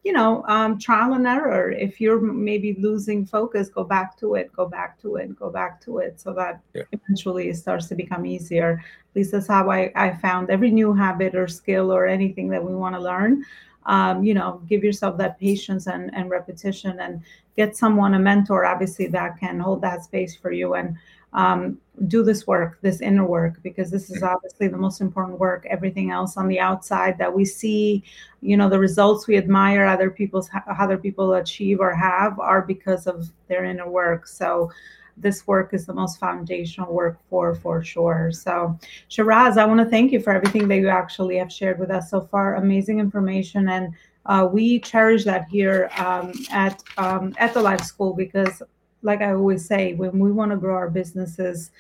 you 0.05 0.13
know, 0.13 0.45
um, 0.47 0.79
trial 0.79 1.15
and 1.15 1.27
error. 1.27 1.71
If 1.71 2.01
you're 2.01 2.21
maybe 2.21 2.77
losing 2.79 3.27
focus, 3.27 3.69
go 3.69 3.85
back 3.85 4.17
to 4.19 4.35
it, 4.35 4.53
go 4.53 4.67
back 4.67 5.01
to 5.03 5.17
it, 5.17 5.37
go 5.39 5.51
back 5.51 5.81
to 5.83 5.99
it, 5.99 6.21
so 6.21 6.33
that 6.35 6.61
yeah. 6.75 6.83
eventually 6.93 7.49
it 7.49 7.57
starts 7.57 7.87
to 7.89 7.95
become 7.95 8.25
easier. 8.25 8.83
At 9.11 9.17
least 9.17 9.33
that's 9.33 9.49
how 9.49 9.71
I, 9.71 9.93
I 9.95 10.15
found 10.17 10.51
every 10.51 10.71
new 10.71 10.93
habit 10.93 11.35
or 11.35 11.49
skill 11.49 11.93
or 11.93 12.07
anything 12.07 12.49
that 12.51 12.65
we 12.65 12.75
want 12.75 12.95
to 12.95 13.01
learn. 13.01 13.45
Um, 13.89 14.23
you 14.23 14.35
know, 14.35 14.61
give 14.69 14.85
yourself 14.85 15.17
that 15.17 15.41
patience 15.41 15.87
and, 15.87 16.15
and 16.15 16.29
repetition 16.31 17.01
and 17.01 17.23
get 17.57 17.75
someone, 17.75 18.15
a 18.15 18.19
mentor, 18.19 18.67
obviously, 18.67 19.07
that 19.09 19.41
can 19.41 19.59
hold 19.59 19.81
that 19.81 20.05
space 20.05 20.37
for 20.37 20.53
you. 20.53 20.75
And 20.75 20.97
um, 21.33 21.79
do 22.07 22.23
this 22.23 22.47
work, 22.47 22.79
this 22.81 23.01
inner 23.01 23.25
work, 23.25 23.63
because 23.63 23.91
this 23.91 24.11
is 24.11 24.23
obviously 24.23 24.69
the 24.69 24.77
most 24.77 25.01
important 25.01 25.39
work. 25.39 25.67
Everything 25.69 26.11
else 26.11 26.37
on 26.37 26.49
the 26.49 26.61
outside 26.61 27.19
that 27.19 27.35
we 27.35 27.45
see, 27.45 28.05
you 28.41 28.57
know, 28.57 28.69
the 28.69 28.79
results 28.79 29.27
we 29.27 29.37
admire 29.37 29.85
other 29.85 30.11
people's 30.11 30.49
other 30.79 30.97
people 30.97 31.35
achieve 31.35 31.81
or 31.81 31.95
have 31.95 32.39
are 32.39 32.63
because 32.63 33.07
of 33.07 33.31
their 33.49 33.65
inner 33.65 33.89
work. 33.89 34.27
So 34.27 34.71
this 35.21 35.47
work 35.47 35.75
is 35.75 35.87
the 35.87 35.95
most 35.95 36.19
foundational 36.19 36.93
work 36.93 37.19
for 37.29 37.55
for 37.55 37.83
sure. 37.83 38.31
So 38.33 38.79
Shiraz, 39.09 39.57
I 39.57 39.65
want 39.65 39.81
to 39.81 39.87
thank 39.87 40.13
you 40.13 40.21
for 40.21 40.33
everything 40.33 40.69
that 40.69 40.77
you 40.77 40.89
actually 40.89 41.37
have 41.39 41.53
shared 41.53 41.79
with 41.79 41.91
us 41.91 42.11
so 42.11 42.21
far. 42.21 42.57
Amazing 42.57 42.99
information 43.01 43.69
and 43.69 43.95
uh, 44.27 44.47
we 44.51 44.79
cherish 44.81 45.25
that 45.25 45.49
here 45.49 45.91
um, 45.97 46.33
at 46.51 46.83
um, 46.99 47.35
at 47.39 47.55
the 47.55 47.63
Life 47.63 47.83
School 47.83 48.13
because 48.13 48.63
like 49.03 49.23
I 49.23 49.33
always 49.33 49.65
say, 49.65 49.95
when 49.95 50.19
we 50.19 50.33
want 50.33 50.51
to 50.51 50.57
grow 50.57 50.75
our 50.75 50.91
businesses, 50.91 51.71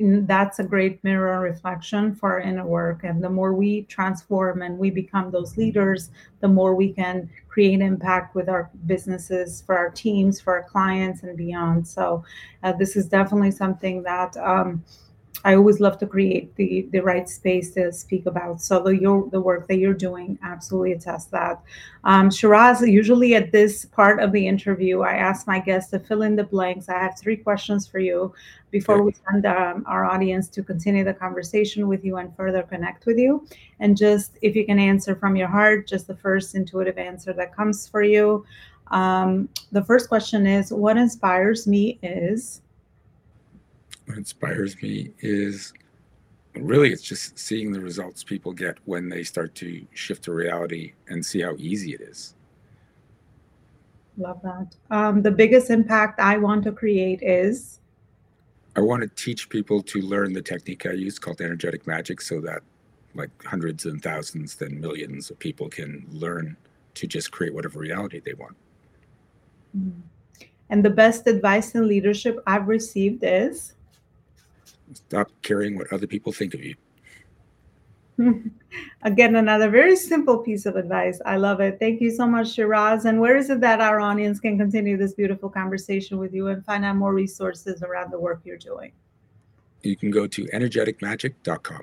that's 0.00 0.58
a 0.58 0.64
great 0.64 1.02
mirror 1.04 1.40
reflection 1.40 2.14
for 2.14 2.32
our 2.32 2.40
inner 2.40 2.66
work. 2.66 3.04
And 3.04 3.22
the 3.22 3.30
more 3.30 3.54
we 3.54 3.82
transform 3.82 4.62
and 4.62 4.78
we 4.78 4.90
become 4.90 5.30
those 5.30 5.56
leaders, 5.56 6.10
the 6.40 6.48
more 6.48 6.74
we 6.74 6.92
can 6.92 7.28
create 7.48 7.80
impact 7.80 8.34
with 8.34 8.48
our 8.48 8.70
businesses, 8.86 9.62
for 9.62 9.76
our 9.76 9.90
teams, 9.90 10.40
for 10.40 10.54
our 10.54 10.62
clients, 10.62 11.22
and 11.22 11.36
beyond. 11.36 11.86
So, 11.86 12.24
uh, 12.62 12.72
this 12.72 12.96
is 12.96 13.06
definitely 13.06 13.50
something 13.50 14.02
that 14.04 14.36
um, 14.36 14.84
I 15.44 15.54
always 15.54 15.80
love 15.80 15.98
to 15.98 16.06
create 16.06 16.54
the 16.56 16.88
the 16.92 17.00
right 17.00 17.28
space 17.28 17.70
to 17.72 17.92
speak 17.92 18.26
about. 18.26 18.60
So 18.60 18.82
the 18.82 18.96
your 18.96 19.28
the 19.30 19.40
work 19.40 19.68
that 19.68 19.78
you're 19.78 19.94
doing 19.94 20.38
absolutely 20.42 20.92
attest 20.92 21.30
that. 21.30 21.62
Um, 22.04 22.30
Shiraz, 22.30 22.82
usually 22.82 23.34
at 23.34 23.52
this 23.52 23.84
part 23.86 24.20
of 24.20 24.32
the 24.32 24.46
interview, 24.46 25.00
I 25.00 25.14
ask 25.14 25.46
my 25.46 25.58
guests 25.58 25.90
to 25.92 25.98
fill 25.98 26.22
in 26.22 26.36
the 26.36 26.44
blanks. 26.44 26.88
I 26.88 26.98
have 26.98 27.18
three 27.18 27.36
questions 27.36 27.86
for 27.86 27.98
you 27.98 28.34
before 28.70 29.02
we 29.02 29.12
send 29.30 29.46
um, 29.46 29.84
our 29.86 30.04
audience 30.04 30.48
to 30.48 30.62
continue 30.62 31.04
the 31.04 31.14
conversation 31.14 31.88
with 31.88 32.04
you 32.04 32.18
and 32.18 32.34
further 32.36 32.62
connect 32.62 33.06
with 33.06 33.18
you. 33.18 33.46
And 33.80 33.96
just 33.96 34.38
if 34.42 34.54
you 34.54 34.64
can 34.64 34.78
answer 34.78 35.16
from 35.16 35.36
your 35.36 35.48
heart, 35.48 35.86
just 35.86 36.06
the 36.06 36.16
first 36.16 36.54
intuitive 36.54 36.98
answer 36.98 37.32
that 37.32 37.54
comes 37.54 37.88
for 37.88 38.02
you. 38.02 38.44
Um, 38.90 39.48
the 39.72 39.84
first 39.84 40.08
question 40.08 40.46
is, 40.46 40.72
what 40.72 40.96
inspires 40.96 41.66
me 41.66 41.98
is 42.02 42.62
what 44.10 44.18
inspires 44.18 44.80
me 44.82 45.12
is 45.20 45.72
really 46.54 46.90
it's 46.90 47.02
just 47.02 47.38
seeing 47.38 47.70
the 47.70 47.80
results 47.80 48.24
people 48.24 48.52
get 48.52 48.76
when 48.84 49.08
they 49.08 49.22
start 49.22 49.54
to 49.54 49.86
shift 49.94 50.24
to 50.24 50.32
reality 50.32 50.92
and 51.08 51.24
see 51.24 51.40
how 51.40 51.54
easy 51.58 51.94
it 51.94 52.00
is. 52.00 52.34
Love 54.18 54.40
that. 54.42 54.74
Um, 54.90 55.22
the 55.22 55.30
biggest 55.30 55.70
impact 55.70 56.18
i 56.20 56.36
want 56.36 56.64
to 56.64 56.72
create 56.72 57.22
is? 57.22 57.78
I 58.76 58.80
want 58.80 59.02
to 59.02 59.08
teach 59.08 59.48
people 59.48 59.82
to 59.82 60.00
learn 60.00 60.32
the 60.32 60.42
technique 60.42 60.86
i 60.86 60.92
use 60.92 61.18
called 61.18 61.40
energetic 61.40 61.86
magic 61.86 62.20
so 62.20 62.40
that 62.40 62.62
like 63.14 63.30
hundreds 63.44 63.86
and 63.86 64.02
thousands 64.02 64.56
then 64.56 64.80
millions 64.80 65.30
of 65.30 65.38
people 65.38 65.68
can 65.68 66.06
learn 66.10 66.56
to 66.94 67.06
just 67.06 67.30
create 67.30 67.54
whatever 67.54 67.78
reality 67.78 68.20
they 68.20 68.34
want. 68.34 68.56
Mm-hmm. 69.76 70.00
and 70.70 70.84
the 70.84 70.90
best 70.90 71.28
advice 71.28 71.76
in 71.76 71.86
leadership 71.86 72.42
i've 72.48 72.66
received 72.66 73.22
is 73.22 73.74
Stop 74.92 75.30
caring 75.42 75.76
what 75.76 75.92
other 75.92 76.06
people 76.06 76.32
think 76.32 76.54
of 76.54 76.64
you. 76.64 76.74
Again, 79.02 79.36
another 79.36 79.70
very 79.70 79.96
simple 79.96 80.38
piece 80.38 80.66
of 80.66 80.76
advice. 80.76 81.20
I 81.24 81.36
love 81.36 81.60
it. 81.60 81.78
Thank 81.80 82.00
you 82.00 82.10
so 82.10 82.26
much, 82.26 82.52
Shiraz. 82.52 83.06
And 83.06 83.20
where 83.20 83.36
is 83.36 83.50
it 83.50 83.60
that 83.60 83.80
our 83.80 84.00
audience 84.00 84.40
can 84.40 84.58
continue 84.58 84.96
this 84.96 85.14
beautiful 85.14 85.48
conversation 85.48 86.18
with 86.18 86.34
you 86.34 86.48
and 86.48 86.64
find 86.64 86.84
out 86.84 86.96
more 86.96 87.14
resources 87.14 87.82
around 87.82 88.10
the 88.12 88.18
work 88.18 88.40
you're 88.44 88.58
doing? 88.58 88.92
You 89.82 89.96
can 89.96 90.10
go 90.10 90.26
to 90.26 90.44
energeticmagic.com. 90.46 91.82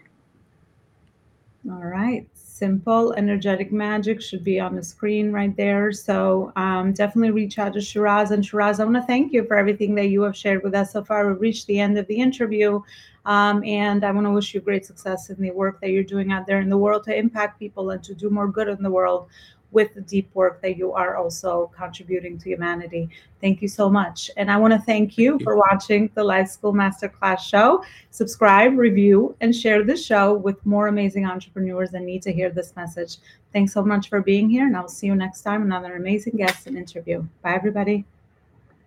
All 1.69 1.83
right 1.83 2.27
simple 2.57 3.13
energetic 3.13 3.71
magic 3.71 4.21
should 4.21 4.43
be 4.43 4.59
on 4.59 4.75
the 4.75 4.83
screen 4.83 5.31
right 5.31 5.55
there. 5.55 5.91
So 5.91 6.51
um, 6.55 6.91
definitely 6.91 7.31
reach 7.31 7.59
out 7.59 7.73
to 7.73 7.81
Shiraz. 7.81 8.31
And 8.31 8.45
Shiraz, 8.45 8.79
I 8.79 8.83
want 8.85 8.95
to 8.95 9.03
thank 9.03 9.31
you 9.31 9.45
for 9.45 9.55
everything 9.55 9.93
that 9.95 10.07
you 10.07 10.23
have 10.23 10.35
shared 10.35 10.63
with 10.63 10.73
us 10.73 10.93
so 10.93 11.03
far. 11.03 11.27
We've 11.27 11.39
reached 11.39 11.67
the 11.67 11.79
end 11.79 11.97
of 11.97 12.07
the 12.07 12.15
interview. 12.15 12.81
Um, 13.25 13.63
and 13.65 14.03
I 14.05 14.11
want 14.11 14.25
to 14.25 14.31
wish 14.31 14.53
you 14.53 14.61
great 14.61 14.85
success 14.85 15.29
in 15.29 15.39
the 15.41 15.51
work 15.51 15.81
that 15.81 15.91
you're 15.91 16.03
doing 16.03 16.31
out 16.31 16.47
there 16.47 16.61
in 16.61 16.69
the 16.69 16.77
world 16.77 17.03
to 17.03 17.15
impact 17.15 17.59
people 17.59 17.89
and 17.91 18.01
to 18.05 18.15
do 18.15 18.29
more 18.29 18.47
good 18.47 18.69
in 18.69 18.81
the 18.81 18.89
world 18.89 19.27
with 19.71 19.93
the 19.93 20.01
deep 20.01 20.29
work 20.33 20.61
that 20.61 20.77
you 20.77 20.93
are 20.93 21.17
also 21.17 21.71
contributing 21.75 22.37
to 22.39 22.49
humanity. 22.49 23.09
Thank 23.41 23.61
you 23.61 23.67
so 23.67 23.89
much. 23.89 24.31
And 24.37 24.49
I 24.49 24.57
want 24.57 24.73
to 24.73 24.79
thank 24.79 25.17
you 25.17 25.39
for 25.43 25.55
watching 25.55 26.09
the 26.15 26.23
Life 26.23 26.49
School 26.49 26.73
Masterclass 26.73 27.39
show. 27.39 27.83
Subscribe, 28.11 28.77
review, 28.77 29.35
and 29.41 29.55
share 29.55 29.83
this 29.83 30.05
show 30.05 30.33
with 30.33 30.65
more 30.65 30.87
amazing 30.87 31.25
entrepreneurs 31.25 31.91
that 31.91 32.01
need 32.01 32.21
to 32.23 32.33
hear 32.33 32.49
this 32.49 32.75
message. 32.75 33.17
Thanks 33.53 33.73
so 33.73 33.83
much 33.83 34.09
for 34.09 34.21
being 34.21 34.49
here, 34.49 34.65
and 34.65 34.75
I'll 34.75 34.87
see 34.87 35.07
you 35.07 35.15
next 35.15 35.41
time. 35.41 35.63
Another 35.63 35.95
amazing 35.95 36.37
guest 36.37 36.67
and 36.67 36.77
interview. 36.77 37.25
Bye, 37.41 37.55
everybody. 37.55 38.05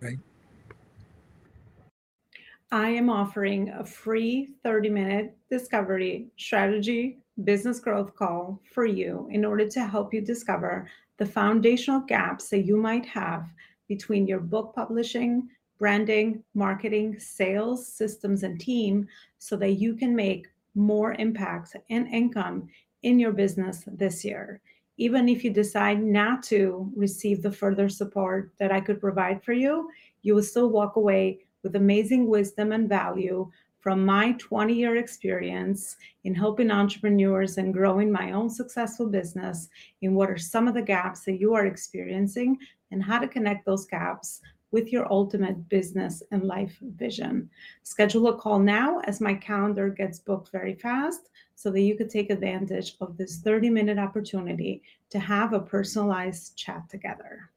Bye. 0.01 0.17
I 2.71 2.89
am 2.89 3.09
offering 3.09 3.69
a 3.69 3.83
free 3.83 4.49
30 4.63 4.89
minute 4.89 5.37
discovery 5.49 6.27
strategy 6.37 7.20
business 7.43 7.79
growth 7.79 8.15
call 8.15 8.59
for 8.73 8.85
you 8.85 9.27
in 9.31 9.45
order 9.45 9.67
to 9.67 9.85
help 9.85 10.13
you 10.13 10.21
discover 10.21 10.87
the 11.17 11.25
foundational 11.25 12.01
gaps 12.01 12.49
that 12.49 12.65
you 12.65 12.77
might 12.77 13.05
have 13.05 13.45
between 13.87 14.27
your 14.27 14.39
book 14.39 14.73
publishing, 14.75 15.47
branding, 15.77 16.43
marketing, 16.53 17.19
sales, 17.19 17.87
systems, 17.87 18.43
and 18.43 18.59
team 18.59 19.07
so 19.39 19.55
that 19.57 19.71
you 19.71 19.95
can 19.95 20.15
make 20.15 20.47
more 20.75 21.13
impact 21.13 21.75
and 21.89 22.07
income 22.07 22.67
in 23.03 23.19
your 23.19 23.31
business 23.31 23.83
this 23.87 24.23
year. 24.23 24.61
Even 24.97 25.27
if 25.27 25.43
you 25.43 25.51
decide 25.51 26.01
not 26.01 26.43
to 26.43 26.91
receive 26.95 27.41
the 27.41 27.51
further 27.51 27.89
support 27.89 28.51
that 28.59 28.71
I 28.71 28.79
could 28.79 29.01
provide 29.01 29.43
for 29.43 29.53
you, 29.53 29.89
you 30.21 30.35
will 30.35 30.43
still 30.43 30.69
walk 30.69 30.95
away 30.95 31.39
with 31.63 31.75
amazing 31.75 32.27
wisdom 32.27 32.71
and 32.71 32.87
value 32.87 33.49
from 33.81 34.05
my 34.05 34.33
20 34.33 34.73
year 34.73 34.95
experience 34.97 35.97
in 36.23 36.33
helping 36.33 36.71
entrepreneurs 36.71 37.57
and 37.57 37.73
growing 37.73 38.11
my 38.11 38.31
own 38.31 38.49
successful 38.49 39.07
business 39.07 39.67
in 40.01 40.13
what 40.13 40.29
are 40.29 40.37
some 40.37 40.67
of 40.67 40.73
the 40.73 40.81
gaps 40.81 41.21
that 41.25 41.39
you 41.39 41.53
are 41.53 41.65
experiencing 41.65 42.57
and 42.91 43.03
how 43.03 43.19
to 43.19 43.27
connect 43.27 43.65
those 43.65 43.85
gaps 43.85 44.41
with 44.71 44.91
your 44.93 45.11
ultimate 45.11 45.67
business 45.67 46.23
and 46.31 46.43
life 46.43 46.77
vision. 46.81 47.49
Schedule 47.83 48.29
a 48.29 48.37
call 48.37 48.59
now 48.59 48.99
as 49.05 49.19
my 49.19 49.33
calendar 49.33 49.89
gets 49.89 50.19
booked 50.19 50.51
very 50.51 50.75
fast 50.75 51.29
so 51.55 51.69
that 51.71 51.81
you 51.81 51.95
could 51.95 52.09
take 52.09 52.29
advantage 52.29 52.95
of 53.01 53.17
this 53.17 53.39
30 53.39 53.69
minute 53.69 53.99
opportunity 53.99 54.81
to 55.09 55.19
have 55.19 55.53
a 55.53 55.59
personalized 55.59 56.57
chat 56.57 56.89
together. 56.89 57.50